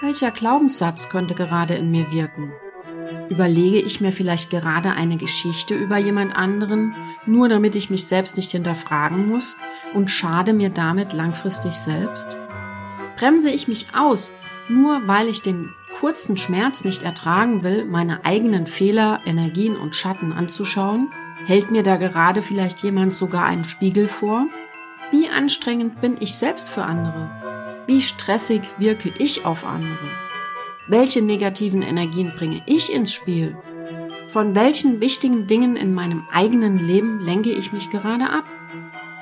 Welcher 0.00 0.30
Glaubenssatz 0.30 1.08
könnte 1.08 1.34
gerade 1.34 1.74
in 1.74 1.90
mir 1.90 2.12
wirken? 2.12 2.52
Überlege 3.30 3.78
ich 3.78 4.00
mir 4.02 4.12
vielleicht 4.12 4.50
gerade 4.50 4.92
eine 4.92 5.16
Geschichte 5.16 5.74
über 5.74 5.96
jemand 5.96 6.36
anderen, 6.36 6.94
nur 7.24 7.48
damit 7.48 7.74
ich 7.74 7.88
mich 7.88 8.06
selbst 8.06 8.36
nicht 8.36 8.52
hinterfragen 8.52 9.28
muss 9.28 9.56
und 9.94 10.10
schade 10.10 10.52
mir 10.52 10.68
damit 10.68 11.14
langfristig 11.14 11.72
selbst? 11.72 12.28
Bremse 13.16 13.50
ich 13.50 13.68
mich 13.68 13.86
aus, 13.94 14.30
nur 14.68 15.06
weil 15.06 15.28
ich 15.28 15.42
den 15.42 15.72
kurzen 15.98 16.36
Schmerz 16.36 16.84
nicht 16.84 17.02
ertragen 17.02 17.62
will, 17.62 17.84
meine 17.84 18.24
eigenen 18.24 18.66
Fehler, 18.66 19.20
Energien 19.24 19.76
und 19.76 19.94
Schatten 19.94 20.32
anzuschauen? 20.32 21.10
Hält 21.46 21.70
mir 21.70 21.82
da 21.82 21.96
gerade 21.96 22.42
vielleicht 22.42 22.82
jemand 22.82 23.14
sogar 23.14 23.44
einen 23.44 23.68
Spiegel 23.68 24.08
vor? 24.08 24.46
Wie 25.10 25.28
anstrengend 25.28 26.00
bin 26.00 26.16
ich 26.18 26.34
selbst 26.34 26.70
für 26.70 26.84
andere? 26.84 27.30
Wie 27.86 28.00
stressig 28.00 28.62
wirke 28.78 29.12
ich 29.18 29.44
auf 29.44 29.64
andere? 29.64 30.10
Welche 30.88 31.22
negativen 31.22 31.82
Energien 31.82 32.32
bringe 32.36 32.62
ich 32.66 32.92
ins 32.92 33.12
Spiel? 33.12 33.56
Von 34.28 34.54
welchen 34.54 35.00
wichtigen 35.00 35.46
Dingen 35.46 35.76
in 35.76 35.94
meinem 35.94 36.24
eigenen 36.32 36.84
Leben 36.84 37.20
lenke 37.20 37.50
ich 37.50 37.72
mich 37.72 37.90
gerade 37.90 38.30
ab? 38.30 38.44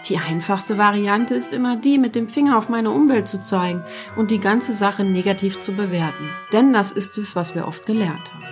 Die 0.09 0.19
einfachste 0.19 0.79
Variante 0.79 1.35
ist 1.35 1.53
immer 1.53 1.77
die, 1.77 1.99
mit 1.99 2.15
dem 2.15 2.29
Finger 2.29 2.59
auf 2.59 2.69
meine 2.69 2.91
Umwelt 2.91 3.29
zu 3.29 3.41
zeigen 3.41 3.85
und 4.17 4.31
die 4.31 4.41
ganze 4.41 4.73
Sache 4.73 5.05
negativ 5.05 5.61
zu 5.61 5.75
bewerten. 5.75 6.31
Denn 6.53 6.73
das 6.73 6.91
ist 6.91 7.19
es, 7.19 7.37
was 7.37 7.55
wir 7.55 7.69
oft 7.69 7.87
gelernt 7.87 8.33
haben. 8.35 8.45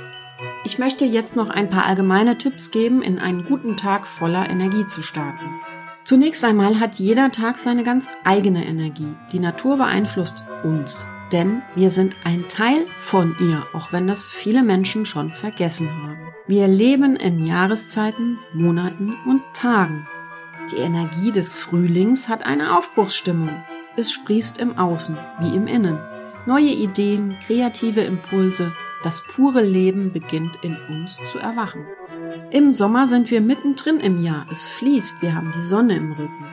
Ich 0.65 0.79
möchte 0.79 1.05
jetzt 1.05 1.37
noch 1.37 1.49
ein 1.49 1.71
paar 1.71 1.87
allgemeine 1.87 2.39
Tipps 2.39 2.71
geben, 2.71 3.03
in 3.03 3.19
einen 3.19 3.45
guten 3.45 3.77
Tag 3.77 4.07
voller 4.07 4.49
Energie 4.49 4.87
zu 4.87 5.03
starten. 5.03 5.61
Zunächst 6.05 6.45
einmal 6.45 6.81
hat 6.81 6.97
jeder 6.97 7.33
Tag 7.33 7.59
seine 7.59 7.83
ganz 7.83 8.09
eigene 8.25 8.67
Energie. 8.67 9.15
Die 9.33 9.39
Natur 9.39 9.77
beeinflusst 9.77 10.45
uns, 10.63 11.07
denn 11.33 11.63
wir 11.75 11.91
sind 11.91 12.15
ein 12.25 12.49
Teil 12.49 12.87
von 12.99 13.37
ihr, 13.41 13.67
auch 13.73 13.93
wenn 13.93 14.07
das 14.07 14.31
viele 14.31 14.63
Menschen 14.63 15.07
schon 15.07 15.33
vergessen 15.33 15.91
haben. 15.91 16.19
Wir 16.47 16.69
leben 16.69 17.17
in 17.17 17.45
Jahreszeiten, 17.45 18.39
Monaten 18.53 19.17
und 19.27 19.43
Tagen. 19.55 20.07
Die 20.73 20.77
Energie 20.77 21.33
des 21.33 21.55
Frühlings 21.55 22.29
hat 22.29 22.47
eine 22.47 22.77
Aufbruchsstimmung. 22.77 23.51
Es 23.97 24.13
sprießt 24.13 24.59
im 24.59 24.79
Außen 24.79 25.19
wie 25.41 25.57
im 25.57 25.67
Innen. 25.67 25.99
Neue 26.47 26.71
Ideen, 26.71 27.37
kreative 27.45 28.03
Impulse, 28.03 28.73
das 29.03 29.23
pure 29.23 29.63
Leben 29.63 30.13
beginnt 30.13 30.59
in 30.63 30.77
uns 30.89 31.19
zu 31.27 31.39
erwachen. 31.39 31.87
Im 32.51 32.73
Sommer 32.73 33.09
sind 33.09 33.31
wir 33.31 33.41
mittendrin 33.41 33.99
im 33.99 34.23
Jahr. 34.23 34.47
Es 34.51 34.69
fließt, 34.69 35.21
wir 35.23 35.35
haben 35.35 35.53
die 35.57 35.63
Sonne 35.63 35.97
im 35.97 36.13
Rücken. 36.13 36.45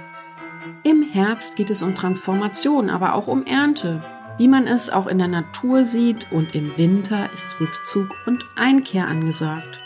Im 0.83 1.03
Herbst 1.03 1.55
geht 1.55 1.69
es 1.69 1.83
um 1.83 1.93
Transformation, 1.93 2.89
aber 2.89 3.13
auch 3.13 3.27
um 3.27 3.45
Ernte, 3.45 4.01
wie 4.37 4.47
man 4.47 4.65
es 4.65 4.89
auch 4.89 5.07
in 5.07 5.19
der 5.19 5.27
Natur 5.27 5.85
sieht, 5.85 6.31
und 6.31 6.55
im 6.55 6.75
Winter 6.77 7.31
ist 7.33 7.59
Rückzug 7.59 8.09
und 8.25 8.45
Einkehr 8.55 9.07
angesagt. 9.07 9.79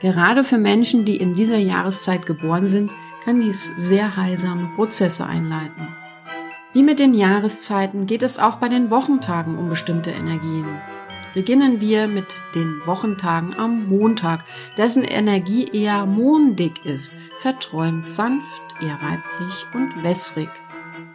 Gerade 0.00 0.44
für 0.44 0.58
Menschen, 0.58 1.04
die 1.04 1.18
in 1.18 1.34
dieser 1.34 1.58
Jahreszeit 1.58 2.24
geboren 2.24 2.66
sind, 2.66 2.90
kann 3.24 3.40
dies 3.40 3.72
sehr 3.76 4.16
heilsame 4.16 4.70
Prozesse 4.74 5.26
einleiten. 5.26 5.88
Wie 6.72 6.82
mit 6.82 6.98
den 6.98 7.14
Jahreszeiten 7.14 8.06
geht 8.06 8.22
es 8.22 8.38
auch 8.38 8.56
bei 8.56 8.68
den 8.68 8.90
Wochentagen 8.90 9.58
um 9.58 9.68
bestimmte 9.68 10.10
Energien. 10.10 10.66
Beginnen 11.34 11.80
wir 11.80 12.08
mit 12.08 12.42
den 12.54 12.80
Wochentagen 12.86 13.58
am 13.58 13.88
Montag, 13.88 14.44
dessen 14.76 15.04
Energie 15.04 15.68
eher 15.72 16.06
mondig 16.06 16.84
ist, 16.84 17.14
verträumt, 17.38 18.08
sanft, 18.08 18.62
eher 18.80 18.98
weiblich 19.00 19.66
und 19.74 20.02
wässrig. 20.02 20.48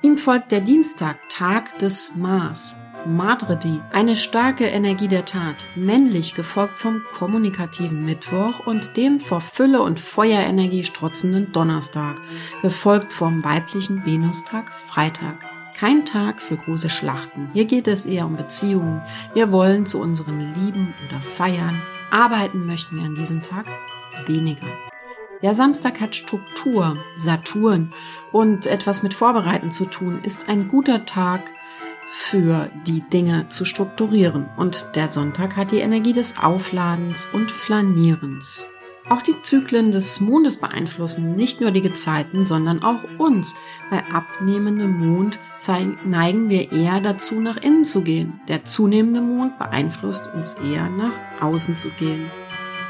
Ihm 0.01 0.17
folgt 0.17 0.51
der 0.51 0.61
Dienstag, 0.61 1.17
Tag 1.29 1.79
des 1.79 2.15
Mars, 2.15 2.79
Madredi, 3.05 3.81
eine 3.91 4.15
starke 4.15 4.65
Energie 4.65 5.07
der 5.07 5.25
Tat, 5.25 5.57
männlich 5.75 6.33
gefolgt 6.33 6.79
vom 6.79 7.03
kommunikativen 7.13 8.03
Mittwoch 8.03 8.65
und 8.65 8.97
dem 8.97 9.19
vor 9.19 9.41
Fülle 9.41 9.81
und 9.81 9.99
Feuerenergie 9.99 10.83
strotzenden 10.83 11.51
Donnerstag, 11.51 12.15
gefolgt 12.61 13.13
vom 13.13 13.43
weiblichen 13.43 14.05
Venustag, 14.05 14.73
Freitag. 14.73 15.37
Kein 15.77 16.05
Tag 16.05 16.41
für 16.41 16.57
große 16.57 16.89
Schlachten. 16.89 17.49
Hier 17.53 17.65
geht 17.65 17.87
es 17.87 18.05
eher 18.05 18.25
um 18.25 18.37
Beziehungen. 18.37 19.01
Wir 19.33 19.51
wollen 19.51 19.85
zu 19.85 19.99
unseren 19.99 20.53
Lieben 20.55 20.93
oder 21.07 21.21
feiern. 21.21 21.81
Arbeiten 22.09 22.65
möchten 22.65 22.97
wir 22.97 23.03
an 23.03 23.15
diesem 23.15 23.41
Tag 23.41 23.65
weniger. 24.25 24.67
Der 25.41 25.53
Samstag 25.53 25.99
hat 25.99 26.15
Struktur, 26.15 26.97
Saturn 27.15 27.93
und 28.31 28.65
etwas 28.65 29.03
mit 29.03 29.13
Vorbereiten 29.13 29.69
zu 29.69 29.85
tun, 29.85 30.21
ist 30.23 30.49
ein 30.49 30.69
guter 30.69 31.05
Tag 31.05 31.51
für 32.07 32.69
die 32.85 33.01
Dinge 33.01 33.47
zu 33.49 33.65
strukturieren. 33.65 34.47
Und 34.57 34.87
der 34.95 35.09
Sonntag 35.09 35.55
hat 35.55 35.71
die 35.71 35.79
Energie 35.79 36.13
des 36.13 36.37
Aufladens 36.37 37.27
und 37.33 37.51
Flanierens. 37.51 38.67
Auch 39.07 39.21
die 39.21 39.39
Zyklen 39.43 39.91
des 39.91 40.19
Mondes 40.19 40.57
beeinflussen 40.57 41.35
nicht 41.35 41.61
nur 41.61 41.69
die 41.69 41.81
Gezeiten, 41.81 42.47
sondern 42.47 42.81
auch 42.81 43.03
uns. 43.19 43.55
Bei 43.91 44.03
abnehmendem 44.11 44.91
Mond 44.91 45.37
neigen 46.03 46.49
wir 46.49 46.71
eher 46.71 47.01
dazu, 47.01 47.35
nach 47.35 47.57
innen 47.57 47.85
zu 47.85 48.01
gehen. 48.01 48.39
Der 48.47 48.65
zunehmende 48.65 49.21
Mond 49.21 49.59
beeinflusst 49.59 50.27
uns 50.33 50.55
eher 50.55 50.89
nach 50.89 51.13
außen 51.39 51.77
zu 51.77 51.89
gehen. 51.89 52.31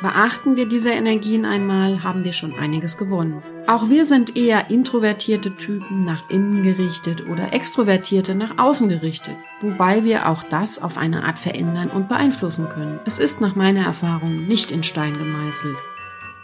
Beachten 0.01 0.55
wir 0.55 0.69
diese 0.69 0.91
Energien 0.91 1.45
einmal, 1.45 2.03
haben 2.03 2.23
wir 2.23 2.33
schon 2.33 2.57
einiges 2.57 2.97
gewonnen. 2.97 3.43
Auch 3.67 3.89
wir 3.89 4.05
sind 4.05 4.37
eher 4.37 4.69
introvertierte 4.69 5.55
Typen 5.55 6.01
nach 6.01 6.29
innen 6.29 6.61
gerichtet 6.61 7.27
oder 7.27 7.51
extrovertierte 7.51 8.35
nach 8.35 8.59
außen 8.59 8.87
gerichtet, 8.89 9.35
wobei 9.59 10.03
wir 10.03 10.29
auch 10.29 10.43
das 10.43 10.79
auf 10.79 10.97
eine 10.97 11.23
Art 11.23 11.39
verändern 11.39 11.89
und 11.89 12.07
beeinflussen 12.07 12.69
können. 12.69 12.99
Es 13.05 13.17
ist 13.17 13.41
nach 13.41 13.55
meiner 13.55 13.83
Erfahrung 13.83 14.45
nicht 14.45 14.69
in 14.69 14.83
Stein 14.83 15.17
gemeißelt. 15.17 15.77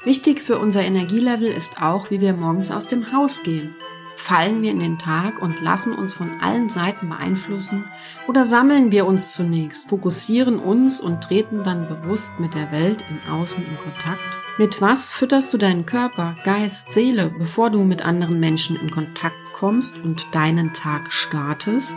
Wichtig 0.03 0.41
für 0.41 0.57
unser 0.57 0.81
Energielevel 0.81 1.47
ist 1.47 1.79
auch, 1.79 2.09
wie 2.09 2.21
wir 2.21 2.33
morgens 2.33 2.71
aus 2.71 2.87
dem 2.87 3.13
Haus 3.13 3.43
gehen. 3.43 3.75
Fallen 4.23 4.61
wir 4.61 4.69
in 4.69 4.79
den 4.79 4.99
Tag 4.99 5.41
und 5.41 5.61
lassen 5.61 5.93
uns 5.93 6.13
von 6.13 6.39
allen 6.41 6.69
Seiten 6.69 7.09
beeinflussen 7.09 7.85
oder 8.27 8.45
sammeln 8.45 8.91
wir 8.91 9.07
uns 9.07 9.31
zunächst, 9.31 9.89
fokussieren 9.89 10.59
uns 10.59 11.01
und 11.01 11.23
treten 11.23 11.63
dann 11.63 11.87
bewusst 11.87 12.39
mit 12.39 12.53
der 12.53 12.71
Welt 12.71 13.03
im 13.09 13.29
Außen 13.29 13.65
in 13.65 13.77
Kontakt? 13.79 14.21
Mit 14.59 14.79
was 14.79 15.11
fütterst 15.11 15.51
du 15.53 15.57
deinen 15.57 15.87
Körper, 15.87 16.35
Geist, 16.43 16.91
Seele, 16.91 17.33
bevor 17.35 17.71
du 17.71 17.83
mit 17.83 18.05
anderen 18.05 18.39
Menschen 18.39 18.75
in 18.75 18.91
Kontakt 18.91 19.41
kommst 19.53 19.97
und 19.97 20.33
deinen 20.33 20.71
Tag 20.71 21.11
startest? 21.11 21.95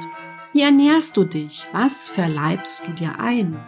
Wie 0.55 0.63
ernährst 0.63 1.19
du 1.19 1.25
dich? 1.25 1.67
Was 1.73 2.09
verleibst 2.09 2.87
du 2.87 2.93
dir 2.93 3.21
ein? 3.21 3.61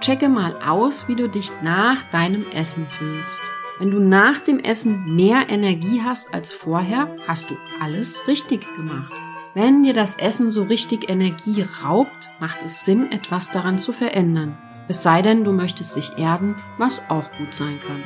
Checke 0.00 0.30
mal 0.30 0.56
aus, 0.62 1.08
wie 1.08 1.14
du 1.14 1.28
dich 1.28 1.52
nach 1.62 2.02
deinem 2.04 2.46
Essen 2.52 2.86
fühlst. 2.88 3.42
Wenn 3.78 3.90
du 3.90 4.00
nach 4.00 4.40
dem 4.40 4.58
Essen 4.58 5.14
mehr 5.14 5.50
Energie 5.50 6.00
hast 6.02 6.32
als 6.32 6.54
vorher, 6.54 7.14
hast 7.26 7.50
du 7.50 7.56
alles 7.78 8.26
richtig 8.26 8.72
gemacht. 8.74 9.12
Wenn 9.52 9.82
dir 9.82 9.92
das 9.92 10.16
Essen 10.16 10.50
so 10.50 10.62
richtig 10.62 11.10
Energie 11.10 11.64
raubt, 11.84 12.30
macht 12.40 12.58
es 12.64 12.86
Sinn, 12.86 13.12
etwas 13.12 13.50
daran 13.50 13.78
zu 13.78 13.92
verändern. 13.92 14.56
Es 14.88 15.02
sei 15.02 15.20
denn, 15.20 15.44
du 15.44 15.52
möchtest 15.52 15.94
dich 15.94 16.16
erden, 16.16 16.56
was 16.78 17.10
auch 17.10 17.30
gut 17.36 17.52
sein 17.52 17.78
kann. 17.80 18.02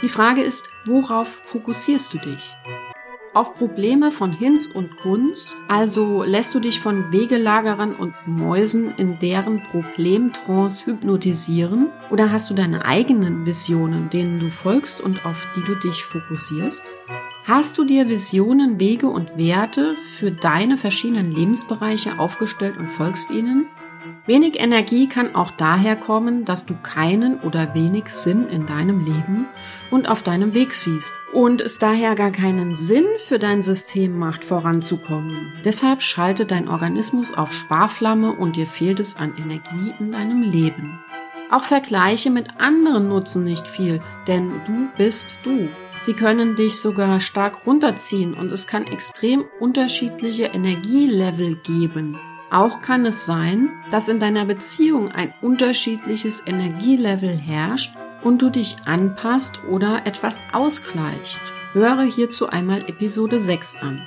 Die 0.00 0.08
Frage 0.08 0.40
ist, 0.40 0.70
worauf 0.86 1.28
fokussierst 1.28 2.14
du 2.14 2.18
dich? 2.18 2.56
Auf 3.32 3.54
Probleme 3.54 4.12
von 4.12 4.32
Hinz 4.32 4.66
und 4.66 4.96
Kunz? 4.96 5.56
Also 5.68 6.22
lässt 6.22 6.54
du 6.54 6.60
dich 6.60 6.80
von 6.80 7.12
Wegelagerern 7.12 7.94
und 7.94 8.14
Mäusen 8.26 8.92
in 8.96 9.18
deren 9.18 9.62
Problemtrance 9.62 10.86
hypnotisieren? 10.86 11.90
Oder 12.10 12.32
hast 12.32 12.50
du 12.50 12.54
deine 12.54 12.84
eigenen 12.84 13.46
Visionen, 13.46 14.10
denen 14.10 14.40
du 14.40 14.50
folgst 14.50 15.00
und 15.00 15.24
auf 15.24 15.46
die 15.56 15.64
du 15.64 15.74
dich 15.76 16.04
fokussierst? 16.04 16.82
Hast 17.44 17.78
du 17.78 17.84
dir 17.84 18.08
Visionen, 18.08 18.78
Wege 18.78 19.08
und 19.08 19.36
Werte 19.36 19.96
für 20.18 20.30
deine 20.30 20.76
verschiedenen 20.76 21.32
Lebensbereiche 21.32 22.18
aufgestellt 22.18 22.76
und 22.78 22.90
folgst 22.90 23.30
ihnen? 23.30 23.66
Wenig 24.26 24.60
Energie 24.60 25.08
kann 25.08 25.34
auch 25.34 25.50
daher 25.50 25.96
kommen, 25.96 26.44
dass 26.44 26.66
du 26.66 26.74
keinen 26.74 27.40
oder 27.40 27.74
wenig 27.74 28.08
Sinn 28.08 28.48
in 28.48 28.66
deinem 28.66 29.00
Leben 29.00 29.46
und 29.90 30.08
auf 30.08 30.22
deinem 30.22 30.54
Weg 30.54 30.74
siehst 30.74 31.12
und 31.32 31.60
es 31.60 31.78
daher 31.78 32.14
gar 32.14 32.30
keinen 32.30 32.76
Sinn 32.76 33.06
für 33.26 33.38
dein 33.38 33.62
System 33.62 34.18
macht, 34.18 34.44
voranzukommen. 34.44 35.52
Deshalb 35.64 36.02
schaltet 36.02 36.50
dein 36.50 36.68
Organismus 36.68 37.32
auf 37.32 37.52
Sparflamme 37.52 38.32
und 38.32 38.56
dir 38.56 38.66
fehlt 38.66 39.00
es 39.00 39.16
an 39.16 39.34
Energie 39.36 39.94
in 39.98 40.12
deinem 40.12 40.42
Leben. 40.42 40.98
Auch 41.50 41.64
Vergleiche 41.64 42.30
mit 42.30 42.60
anderen 42.60 43.08
nutzen 43.08 43.42
nicht 43.42 43.66
viel, 43.66 44.00
denn 44.28 44.52
du 44.66 44.88
bist 44.96 45.38
du. 45.42 45.68
Sie 46.02 46.14
können 46.14 46.56
dich 46.56 46.80
sogar 46.80 47.20
stark 47.20 47.66
runterziehen 47.66 48.34
und 48.34 48.52
es 48.52 48.66
kann 48.66 48.86
extrem 48.86 49.44
unterschiedliche 49.58 50.44
Energielevel 50.44 51.56
geben. 51.56 52.18
Auch 52.50 52.80
kann 52.80 53.06
es 53.06 53.26
sein, 53.26 53.70
dass 53.90 54.08
in 54.08 54.18
deiner 54.18 54.44
Beziehung 54.44 55.12
ein 55.12 55.32
unterschiedliches 55.40 56.42
Energielevel 56.44 57.36
herrscht 57.36 57.94
und 58.22 58.42
du 58.42 58.50
dich 58.50 58.76
anpasst 58.84 59.60
oder 59.70 60.04
etwas 60.04 60.42
ausgleicht. 60.52 61.40
Höre 61.72 62.02
hierzu 62.02 62.48
einmal 62.48 62.80
Episode 62.88 63.40
6 63.40 63.76
an. 63.80 64.02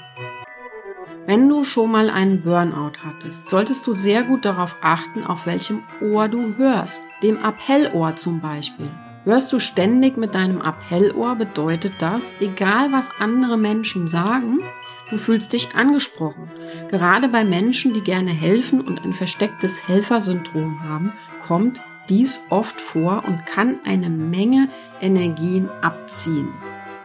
Wenn 1.26 1.48
du 1.48 1.64
schon 1.64 1.90
mal 1.90 2.10
einen 2.10 2.42
Burnout 2.42 3.00
hattest, 3.06 3.48
solltest 3.48 3.88
du 3.88 3.94
sehr 3.94 4.24
gut 4.24 4.44
darauf 4.44 4.76
achten, 4.82 5.24
auf 5.24 5.46
welchem 5.46 5.84
Ohr 6.02 6.28
du 6.28 6.58
hörst, 6.58 7.04
dem 7.22 7.42
Appellohr 7.42 8.16
zum 8.16 8.42
Beispiel. 8.42 8.92
Hörst 9.26 9.54
du 9.54 9.60
ständig 9.60 10.18
mit 10.18 10.36
deinem 10.36 10.62
Appellohr, 10.62 11.36
bedeutet 11.36 11.94
das, 12.00 12.36
egal 12.42 12.92
was 12.92 13.10
andere 13.20 13.58
Menschen 13.58 14.10
sagen, 14.10 14.60
du 15.10 15.18
fühlst 15.18 15.54
dich 15.54 15.76
angesprochen. 15.76 16.52
Gerade 16.90 17.30
bei 17.30 17.46
Menschen, 17.46 17.94
die 17.94 18.02
gerne 18.02 18.32
helfen 18.32 18.82
und 18.82 19.02
ein 19.06 19.14
verstecktes 19.14 19.88
Helfersyndrom 19.88 20.84
haben, 20.84 21.14
kommt 21.48 21.82
dies 22.10 22.44
oft 22.50 22.82
vor 22.82 23.24
und 23.26 23.46
kann 23.46 23.80
eine 23.86 24.10
Menge 24.10 24.68
Energien 25.00 25.70
abziehen. 25.82 26.50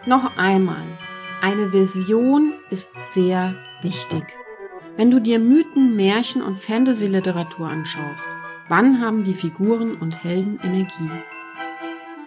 Noch 0.04 0.37
einmal, 0.37 0.82
eine 1.40 1.72
Vision 1.72 2.54
ist 2.68 2.98
sehr 3.14 3.54
wichtig. 3.80 4.25
Wenn 4.96 5.12
du 5.12 5.20
dir 5.20 5.38
Mythen, 5.38 5.94
Märchen 5.94 6.42
und 6.42 6.58
Fantasy-Literatur 6.58 7.68
anschaust, 7.68 8.28
wann 8.68 9.00
haben 9.00 9.22
die 9.22 9.34
Figuren 9.34 9.94
und 9.94 10.25
Helden 10.25 10.58
Energie? 10.64 11.10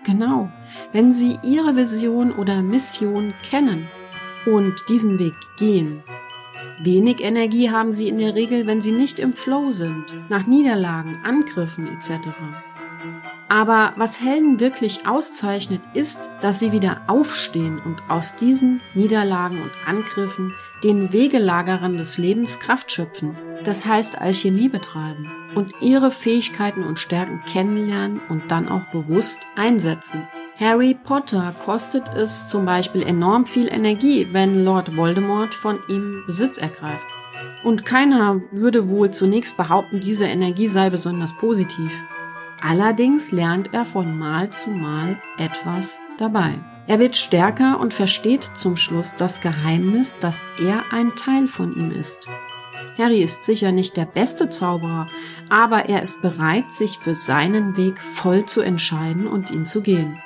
Genau, 0.03 0.49
wenn 0.93 1.13
sie 1.13 1.37
ihre 1.43 1.75
Vision 1.75 2.31
oder 2.31 2.61
Mission 2.63 3.33
kennen 3.47 3.87
und 4.45 4.73
diesen 4.89 5.19
Weg 5.19 5.35
gehen. 5.57 6.03
Wenig 6.79 7.21
Energie 7.21 7.69
haben 7.69 7.93
sie 7.93 8.09
in 8.09 8.17
der 8.17 8.33
Regel, 8.33 8.65
wenn 8.65 8.81
sie 8.81 8.91
nicht 8.91 9.19
im 9.19 9.33
Flow 9.33 9.71
sind, 9.71 10.05
nach 10.29 10.47
Niederlagen, 10.47 11.19
Angriffen 11.23 11.87
etc. 11.87 12.27
Aber 13.49 13.93
was 13.97 14.19
Helden 14.19 14.59
wirklich 14.59 15.05
auszeichnet, 15.05 15.81
ist, 15.93 16.29
dass 16.39 16.59
sie 16.59 16.71
wieder 16.71 17.01
aufstehen 17.05 17.79
und 17.79 18.01
aus 18.09 18.35
diesen 18.35 18.81
Niederlagen 18.95 19.61
und 19.61 19.71
Angriffen 19.85 20.55
den 20.83 21.13
Wegelagerern 21.13 21.97
des 21.97 22.17
Lebens 22.17 22.59
Kraft 22.59 22.91
schöpfen. 22.91 23.35
Das 23.63 23.85
heißt 23.85 24.19
Alchemie 24.19 24.69
betreiben 24.69 25.31
und 25.53 25.73
ihre 25.81 26.09
Fähigkeiten 26.11 26.83
und 26.83 26.99
Stärken 26.99 27.41
kennenlernen 27.45 28.19
und 28.29 28.51
dann 28.51 28.67
auch 28.67 28.85
bewusst 28.91 29.39
einsetzen. 29.55 30.27
Harry 30.59 30.95
Potter 30.95 31.55
kostet 31.63 32.09
es 32.15 32.47
zum 32.47 32.65
Beispiel 32.65 33.03
enorm 33.03 33.45
viel 33.45 33.67
Energie, 33.67 34.27
wenn 34.31 34.63
Lord 34.63 34.95
Voldemort 34.95 35.53
von 35.53 35.79
ihm 35.87 36.23
Besitz 36.25 36.57
ergreift. 36.57 37.05
Und 37.63 37.85
keiner 37.85 38.41
würde 38.51 38.87
wohl 38.89 39.11
zunächst 39.11 39.57
behaupten, 39.57 39.99
diese 39.99 40.25
Energie 40.25 40.67
sei 40.67 40.89
besonders 40.89 41.35
positiv. 41.37 41.91
Allerdings 42.61 43.31
lernt 43.31 43.73
er 43.73 43.85
von 43.85 44.17
Mal 44.17 44.51
zu 44.51 44.69
Mal 44.69 45.17
etwas 45.37 45.99
dabei. 46.17 46.59
Er 46.87 46.99
wird 46.99 47.15
stärker 47.15 47.79
und 47.79 47.93
versteht 47.93 48.51
zum 48.53 48.77
Schluss 48.77 49.15
das 49.15 49.41
Geheimnis, 49.41 50.19
dass 50.19 50.45
er 50.59 50.83
ein 50.91 51.15
Teil 51.15 51.47
von 51.47 51.75
ihm 51.75 51.91
ist. 51.91 52.27
Harry 52.97 53.21
ist 53.21 53.43
sicher 53.43 53.71
nicht 53.71 53.97
der 53.97 54.05
beste 54.05 54.49
Zauberer, 54.49 55.07
aber 55.49 55.89
er 55.89 56.03
ist 56.03 56.21
bereit, 56.21 56.69
sich 56.69 56.97
für 56.99 57.15
seinen 57.15 57.77
Weg 57.77 58.01
voll 58.01 58.45
zu 58.45 58.61
entscheiden 58.61 59.27
und 59.27 59.49
ihn 59.49 59.65
zu 59.65 59.81
gehen. 59.81 60.21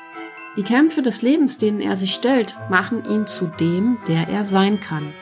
Die 0.57 0.63
Kämpfe 0.63 1.01
des 1.01 1.21
Lebens, 1.21 1.57
denen 1.57 1.81
er 1.81 1.95
sich 1.95 2.13
stellt, 2.13 2.55
machen 2.69 3.03
ihn 3.05 3.27
zu 3.27 3.47
dem, 3.47 3.97
der 4.07 4.29
er 4.29 4.45
sein 4.45 4.79
kann. 4.79 5.13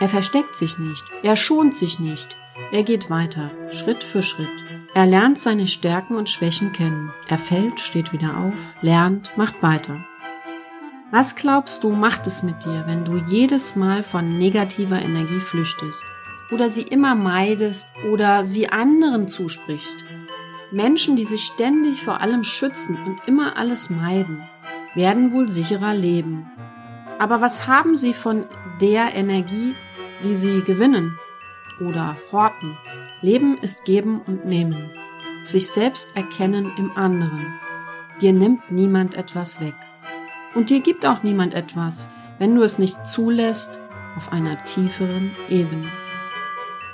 Er 0.00 0.08
versteckt 0.08 0.56
sich 0.56 0.78
nicht, 0.78 1.04
er 1.22 1.36
schont 1.36 1.76
sich 1.76 2.00
nicht, 2.00 2.36
er 2.72 2.82
geht 2.82 3.10
weiter, 3.10 3.50
Schritt 3.70 4.02
für 4.02 4.22
Schritt. 4.22 4.48
Er 4.94 5.06
lernt 5.06 5.38
seine 5.38 5.66
Stärken 5.66 6.14
und 6.14 6.30
Schwächen 6.30 6.70
kennen. 6.70 7.12
Er 7.26 7.38
fällt, 7.38 7.80
steht 7.80 8.12
wieder 8.12 8.36
auf, 8.36 8.54
lernt, 8.80 9.36
macht 9.36 9.60
weiter. 9.60 10.04
Was 11.10 11.34
glaubst 11.34 11.82
du, 11.82 11.90
macht 11.90 12.28
es 12.28 12.44
mit 12.44 12.64
dir, 12.64 12.84
wenn 12.86 13.04
du 13.04 13.16
jedes 13.26 13.74
Mal 13.74 14.04
von 14.04 14.38
negativer 14.38 15.00
Energie 15.00 15.40
flüchtest 15.40 16.04
oder 16.50 16.70
sie 16.70 16.82
immer 16.82 17.14
meidest 17.14 17.88
oder 18.10 18.44
sie 18.44 18.68
anderen 18.68 19.28
zusprichst? 19.28 20.04
Menschen, 20.70 21.16
die 21.16 21.24
sich 21.24 21.44
ständig 21.44 22.02
vor 22.02 22.20
allem 22.20 22.44
schützen 22.44 22.98
und 23.06 23.20
immer 23.26 23.56
alles 23.56 23.90
meiden, 23.90 24.42
werden 24.94 25.32
wohl 25.32 25.48
sicherer 25.48 25.94
leben. 25.94 26.50
Aber 27.18 27.40
was 27.40 27.66
haben 27.66 27.96
sie 27.96 28.12
von 28.12 28.46
der 28.80 29.14
Energie, 29.14 29.74
die 30.24 30.34
sie 30.34 30.62
gewinnen 30.62 31.16
oder 31.80 32.16
horten? 32.32 32.76
Leben 33.20 33.56
ist 33.58 33.84
geben 33.84 34.20
und 34.26 34.44
nehmen, 34.44 34.90
sich 35.44 35.70
selbst 35.70 36.10
erkennen 36.14 36.72
im 36.76 36.96
anderen. 36.96 37.54
Dir 38.20 38.32
nimmt 38.32 38.70
niemand 38.70 39.14
etwas 39.14 39.60
weg. 39.60 39.74
Und 40.54 40.70
dir 40.70 40.80
gibt 40.80 41.06
auch 41.06 41.22
niemand 41.22 41.54
etwas, 41.54 42.10
wenn 42.38 42.54
du 42.54 42.62
es 42.62 42.78
nicht 42.78 43.06
zulässt 43.06 43.80
auf 44.16 44.32
einer 44.32 44.62
tieferen 44.64 45.32
Ebene. 45.48 45.88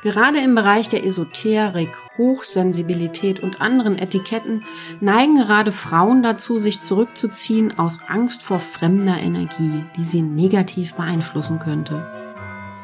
Gerade 0.03 0.39
im 0.39 0.55
Bereich 0.55 0.89
der 0.89 1.05
Esoterik, 1.05 1.91
Hochsensibilität 2.17 3.41
und 3.41 3.61
anderen 3.61 3.99
Etiketten 3.99 4.65
neigen 5.01 5.37
gerade 5.37 5.73
Frauen 5.73 6.23
dazu, 6.23 6.59
sich 6.59 6.81
zurückzuziehen 6.81 7.79
aus 7.79 8.01
Angst 8.09 8.43
vor 8.43 8.61
fremder 8.61 9.19
Energie, 9.19 9.85
die 9.97 10.05
sie 10.05 10.23
negativ 10.23 10.95
beeinflussen 10.95 11.59
könnte. 11.59 12.07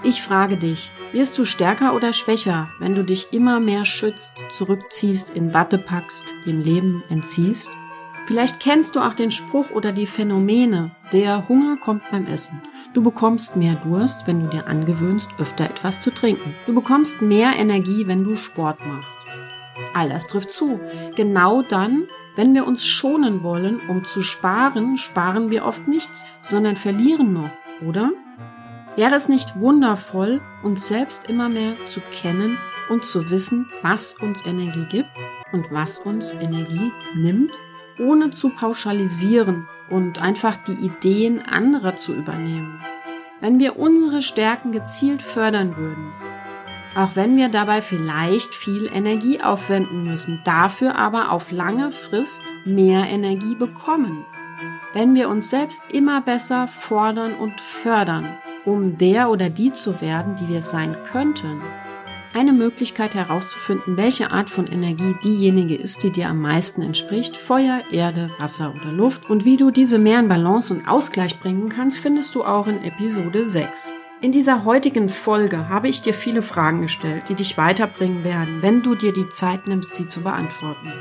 Ich 0.02 0.20
frage 0.20 0.58
dich, 0.58 0.92
wirst 1.12 1.38
du 1.38 1.46
stärker 1.46 1.94
oder 1.94 2.12
schwächer, 2.12 2.68
wenn 2.78 2.94
du 2.94 3.02
dich 3.02 3.32
immer 3.32 3.60
mehr 3.60 3.86
schützt, 3.86 4.44
zurückziehst, 4.50 5.30
in 5.30 5.54
Watte 5.54 5.78
packst, 5.78 6.34
dem 6.44 6.60
Leben 6.60 7.02
entziehst? 7.08 7.70
Vielleicht 8.26 8.58
kennst 8.58 8.96
du 8.96 9.00
auch 9.00 9.14
den 9.14 9.30
Spruch 9.30 9.70
oder 9.70 9.92
die 9.92 10.08
Phänomene. 10.08 10.90
Der 11.12 11.48
Hunger 11.48 11.76
kommt 11.76 12.02
beim 12.10 12.26
Essen. 12.26 12.60
Du 12.92 13.00
bekommst 13.00 13.54
mehr 13.54 13.76
Durst, 13.76 14.26
wenn 14.26 14.42
du 14.42 14.48
dir 14.48 14.66
angewöhnst, 14.66 15.28
öfter 15.38 15.64
etwas 15.64 16.00
zu 16.00 16.12
trinken. 16.12 16.54
Du 16.66 16.74
bekommst 16.74 17.22
mehr 17.22 17.52
Energie, 17.56 18.08
wenn 18.08 18.24
du 18.24 18.34
Sport 18.34 18.84
machst. 18.84 19.20
All 19.94 20.08
das 20.08 20.26
trifft 20.26 20.50
zu. 20.50 20.80
Genau 21.14 21.62
dann, 21.62 22.08
wenn 22.34 22.52
wir 22.52 22.66
uns 22.66 22.84
schonen 22.84 23.44
wollen, 23.44 23.80
um 23.88 24.04
zu 24.04 24.24
sparen, 24.24 24.96
sparen 24.96 25.50
wir 25.50 25.64
oft 25.64 25.86
nichts, 25.86 26.24
sondern 26.42 26.74
verlieren 26.74 27.32
noch, 27.32 27.50
oder? 27.86 28.10
Wäre 28.96 29.14
es 29.14 29.28
nicht 29.28 29.60
wundervoll, 29.60 30.40
uns 30.64 30.88
selbst 30.88 31.28
immer 31.28 31.48
mehr 31.48 31.76
zu 31.86 32.00
kennen 32.10 32.58
und 32.88 33.04
zu 33.04 33.30
wissen, 33.30 33.66
was 33.82 34.14
uns 34.14 34.44
Energie 34.44 34.86
gibt 34.86 35.10
und 35.52 35.70
was 35.70 35.98
uns 36.00 36.32
Energie 36.32 36.92
nimmt? 37.14 37.52
Ohne 37.98 38.30
zu 38.30 38.50
pauschalisieren 38.50 39.66
und 39.88 40.20
einfach 40.20 40.56
die 40.56 40.72
Ideen 40.72 41.42
anderer 41.46 41.96
zu 41.96 42.14
übernehmen. 42.14 42.80
Wenn 43.40 43.60
wir 43.60 43.78
unsere 43.78 44.22
Stärken 44.22 44.72
gezielt 44.72 45.22
fördern 45.22 45.76
würden, 45.76 46.12
auch 46.96 47.10
wenn 47.14 47.36
wir 47.36 47.50
dabei 47.50 47.82
vielleicht 47.82 48.54
viel 48.54 48.90
Energie 48.90 49.42
aufwenden 49.42 50.04
müssen, 50.04 50.40
dafür 50.44 50.96
aber 50.96 51.30
auf 51.30 51.52
lange 51.52 51.90
Frist 51.90 52.42
mehr 52.64 53.06
Energie 53.06 53.54
bekommen. 53.54 54.24
Wenn 54.94 55.14
wir 55.14 55.28
uns 55.28 55.50
selbst 55.50 55.82
immer 55.92 56.22
besser 56.22 56.68
fordern 56.68 57.34
und 57.34 57.60
fördern, 57.60 58.38
um 58.64 58.96
der 58.96 59.28
oder 59.28 59.50
die 59.50 59.72
zu 59.72 60.00
werden, 60.00 60.36
die 60.36 60.48
wir 60.48 60.62
sein 60.62 60.96
könnten, 61.12 61.60
eine 62.36 62.52
Möglichkeit 62.52 63.14
herauszufinden, 63.14 63.96
welche 63.96 64.30
Art 64.30 64.50
von 64.50 64.66
Energie 64.66 65.16
diejenige 65.24 65.74
ist, 65.74 66.02
die 66.02 66.10
dir 66.10 66.28
am 66.28 66.42
meisten 66.42 66.82
entspricht, 66.82 67.34
Feuer, 67.34 67.82
Erde, 67.90 68.30
Wasser 68.38 68.74
oder 68.76 68.92
Luft 68.92 69.30
und 69.30 69.46
wie 69.46 69.56
du 69.56 69.70
diese 69.70 69.98
mehr 69.98 70.20
in 70.20 70.28
Balance 70.28 70.74
und 70.74 70.86
Ausgleich 70.86 71.40
bringen 71.40 71.70
kannst, 71.70 71.98
findest 71.98 72.34
du 72.34 72.44
auch 72.44 72.66
in 72.66 72.84
Episode 72.84 73.46
6. 73.46 73.90
In 74.20 74.32
dieser 74.32 74.66
heutigen 74.66 75.08
Folge 75.08 75.70
habe 75.70 75.88
ich 75.88 76.02
dir 76.02 76.12
viele 76.12 76.42
Fragen 76.42 76.82
gestellt, 76.82 77.24
die 77.30 77.34
dich 77.34 77.56
weiterbringen 77.56 78.22
werden, 78.22 78.60
wenn 78.60 78.82
du 78.82 78.94
dir 78.94 79.14
die 79.14 79.30
Zeit 79.30 79.66
nimmst, 79.66 79.94
sie 79.94 80.06
zu 80.06 80.20
beantworten. 80.20 80.92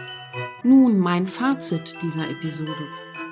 Nun 0.64 1.00
mein 1.00 1.28
Fazit 1.28 1.98
dieser 2.02 2.30
Episode. 2.30 2.72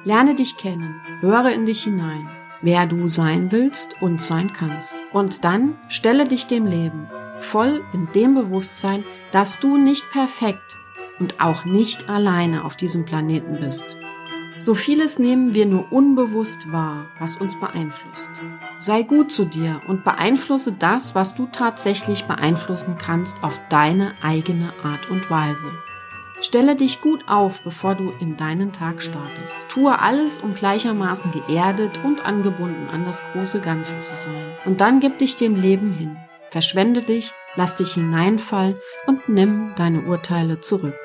Lerne 0.04 0.36
dich 0.36 0.58
kennen, 0.58 1.00
höre 1.22 1.54
in 1.54 1.66
dich 1.66 1.84
hinein, 1.86 2.28
wer 2.62 2.86
du 2.86 3.08
sein 3.08 3.54
willst 3.54 3.96
und 4.02 4.22
sein 4.22 4.52
kannst. 4.52 4.98
Und 5.14 5.46
dann 5.46 5.78
stelle 5.88 6.28
dich 6.28 6.48
dem 6.48 6.68
Leben 6.68 7.08
voll 7.44 7.84
in 7.94 8.08
dem 8.14 8.34
Bewusstsein, 8.36 9.04
dass 9.32 9.60
du 9.60 9.78
nicht 9.78 10.10
perfekt 10.12 10.78
und 11.20 11.40
auch 11.40 11.66
nicht 11.66 12.10
alleine 12.10 12.66
auf 12.66 12.76
diesem 12.76 13.06
Planeten 13.06 13.60
bist. 13.60 13.98
So 14.60 14.76
vieles 14.76 15.20
nehmen 15.20 15.54
wir 15.54 15.66
nur 15.66 15.92
unbewusst 15.92 16.72
wahr, 16.72 17.08
was 17.20 17.38
uns 17.38 17.60
beeinflusst. 17.60 18.30
Sei 18.80 19.04
gut 19.04 19.32
zu 19.32 19.46
dir 19.46 19.82
und 19.88 20.04
beeinflusse 20.04 20.72
das, 20.72 21.16
was 21.16 21.36
du 21.36 21.48
tatsächlich 21.48 22.26
beeinflussen 22.26 22.96
kannst, 22.98 23.44
auf 23.44 23.60
deine 23.70 24.14
eigene 24.22 24.74
Art 24.84 25.10
und 25.10 25.30
Weise. 25.30 25.72
Stelle 26.40 26.76
dich 26.76 27.02
gut 27.02 27.28
auf, 27.28 27.62
bevor 27.64 27.96
du 27.96 28.12
in 28.20 28.38
deinen 28.38 28.74
Tag 28.74 29.02
startest. 29.02 29.56
Tue 29.70 29.98
alles, 29.98 30.40
um 30.40 30.54
gleichermaßen 30.54 31.32
geerdet 31.32 32.00
und 32.04 32.26
angebunden 32.26 32.90
an 32.90 33.06
das 33.06 33.24
große 33.32 33.62
Ganze 33.62 33.98
zu 34.00 34.16
sein. 34.16 34.52
Und 34.66 34.82
dann 34.82 35.00
gib 35.00 35.18
dich 35.20 35.38
dem 35.38 35.56
Leben 35.56 35.94
hin. 35.94 36.18
Verschwende 36.54 37.02
dich, 37.02 37.32
lass 37.56 37.78
dich 37.78 37.96
hineinfallen 37.96 38.76
und 39.08 39.28
nimm 39.28 39.74
deine 39.76 40.04
Urteile 40.04 40.62
zurück. 40.62 41.00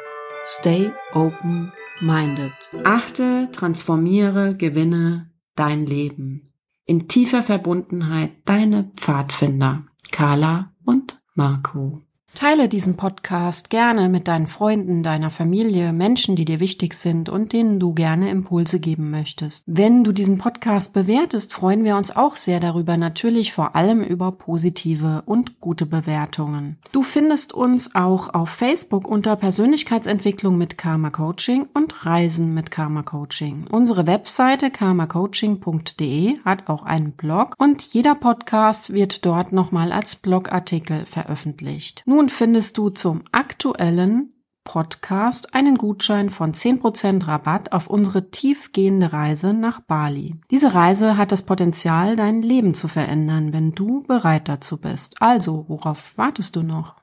Stay 0.44 0.92
open 1.14 1.72
minded. 2.00 2.52
Achte, 2.84 3.48
transformiere, 3.50 4.54
gewinne 4.54 5.30
dein 5.54 5.86
Leben. 5.86 6.52
In 6.84 7.08
tiefer 7.08 7.42
Verbundenheit 7.42 8.32
deine 8.44 8.92
Pfadfinder, 8.96 9.86
Carla 10.10 10.74
und 10.84 11.18
Marco. 11.34 12.02
Teile 12.34 12.68
diesen 12.68 12.96
Podcast 12.96 13.68
gerne 13.68 14.08
mit 14.08 14.28
deinen 14.28 14.46
Freunden, 14.46 15.02
deiner 15.02 15.30
Familie, 15.30 15.92
Menschen, 15.92 16.36
die 16.36 16.44
dir 16.44 16.60
wichtig 16.60 16.94
sind 16.94 17.28
und 17.28 17.52
denen 17.52 17.80
du 17.80 17.94
gerne 17.94 18.30
Impulse 18.30 18.78
geben 18.78 19.10
möchtest. 19.10 19.64
Wenn 19.66 20.04
du 20.04 20.12
diesen 20.12 20.38
Podcast 20.38 20.92
bewertest, 20.92 21.52
freuen 21.52 21.82
wir 21.82 21.96
uns 21.96 22.14
auch 22.14 22.36
sehr 22.36 22.60
darüber, 22.60 22.96
natürlich 22.96 23.52
vor 23.52 23.74
allem 23.74 24.02
über 24.02 24.30
positive 24.30 25.22
und 25.26 25.60
gute 25.60 25.84
Bewertungen. 25.84 26.78
Du 26.92 27.02
findest 27.02 27.54
uns 27.54 27.94
auch 27.96 28.32
auf 28.34 28.50
Facebook 28.50 29.08
unter 29.08 29.34
Persönlichkeitsentwicklung 29.34 30.56
mit 30.56 30.78
Karma 30.78 31.10
Coaching 31.10 31.66
und 31.74 32.06
Reisen 32.06 32.54
mit 32.54 32.70
Karma 32.70 33.02
Coaching. 33.02 33.66
Unsere 33.70 34.06
Webseite 34.06 34.70
karmacoaching.de 34.70 36.38
hat 36.44 36.68
auch 36.68 36.84
einen 36.84 37.12
Blog 37.12 37.54
und 37.58 37.82
jeder 37.82 38.14
Podcast 38.14 38.92
wird 38.92 39.26
dort 39.26 39.52
nochmal 39.52 39.90
als 39.90 40.14
Blogartikel 40.14 41.04
veröffentlicht. 41.06 42.02
Nun 42.18 42.30
findest 42.30 42.76
du 42.76 42.90
zum 42.90 43.22
aktuellen 43.30 44.32
Podcast 44.64 45.54
einen 45.54 45.78
Gutschein 45.78 46.30
von 46.30 46.52
10% 46.52 47.28
Rabatt 47.28 47.70
auf 47.70 47.86
unsere 47.86 48.32
tiefgehende 48.32 49.12
Reise 49.12 49.54
nach 49.54 49.78
Bali. 49.82 50.34
Diese 50.50 50.74
Reise 50.74 51.16
hat 51.16 51.30
das 51.30 51.42
Potenzial, 51.42 52.16
dein 52.16 52.42
Leben 52.42 52.74
zu 52.74 52.88
verändern, 52.88 53.52
wenn 53.52 53.70
du 53.70 54.02
bereit 54.02 54.48
dazu 54.48 54.78
bist. 54.78 55.14
Also, 55.22 55.66
worauf 55.68 56.18
wartest 56.18 56.56
du 56.56 56.64
noch? 56.64 56.96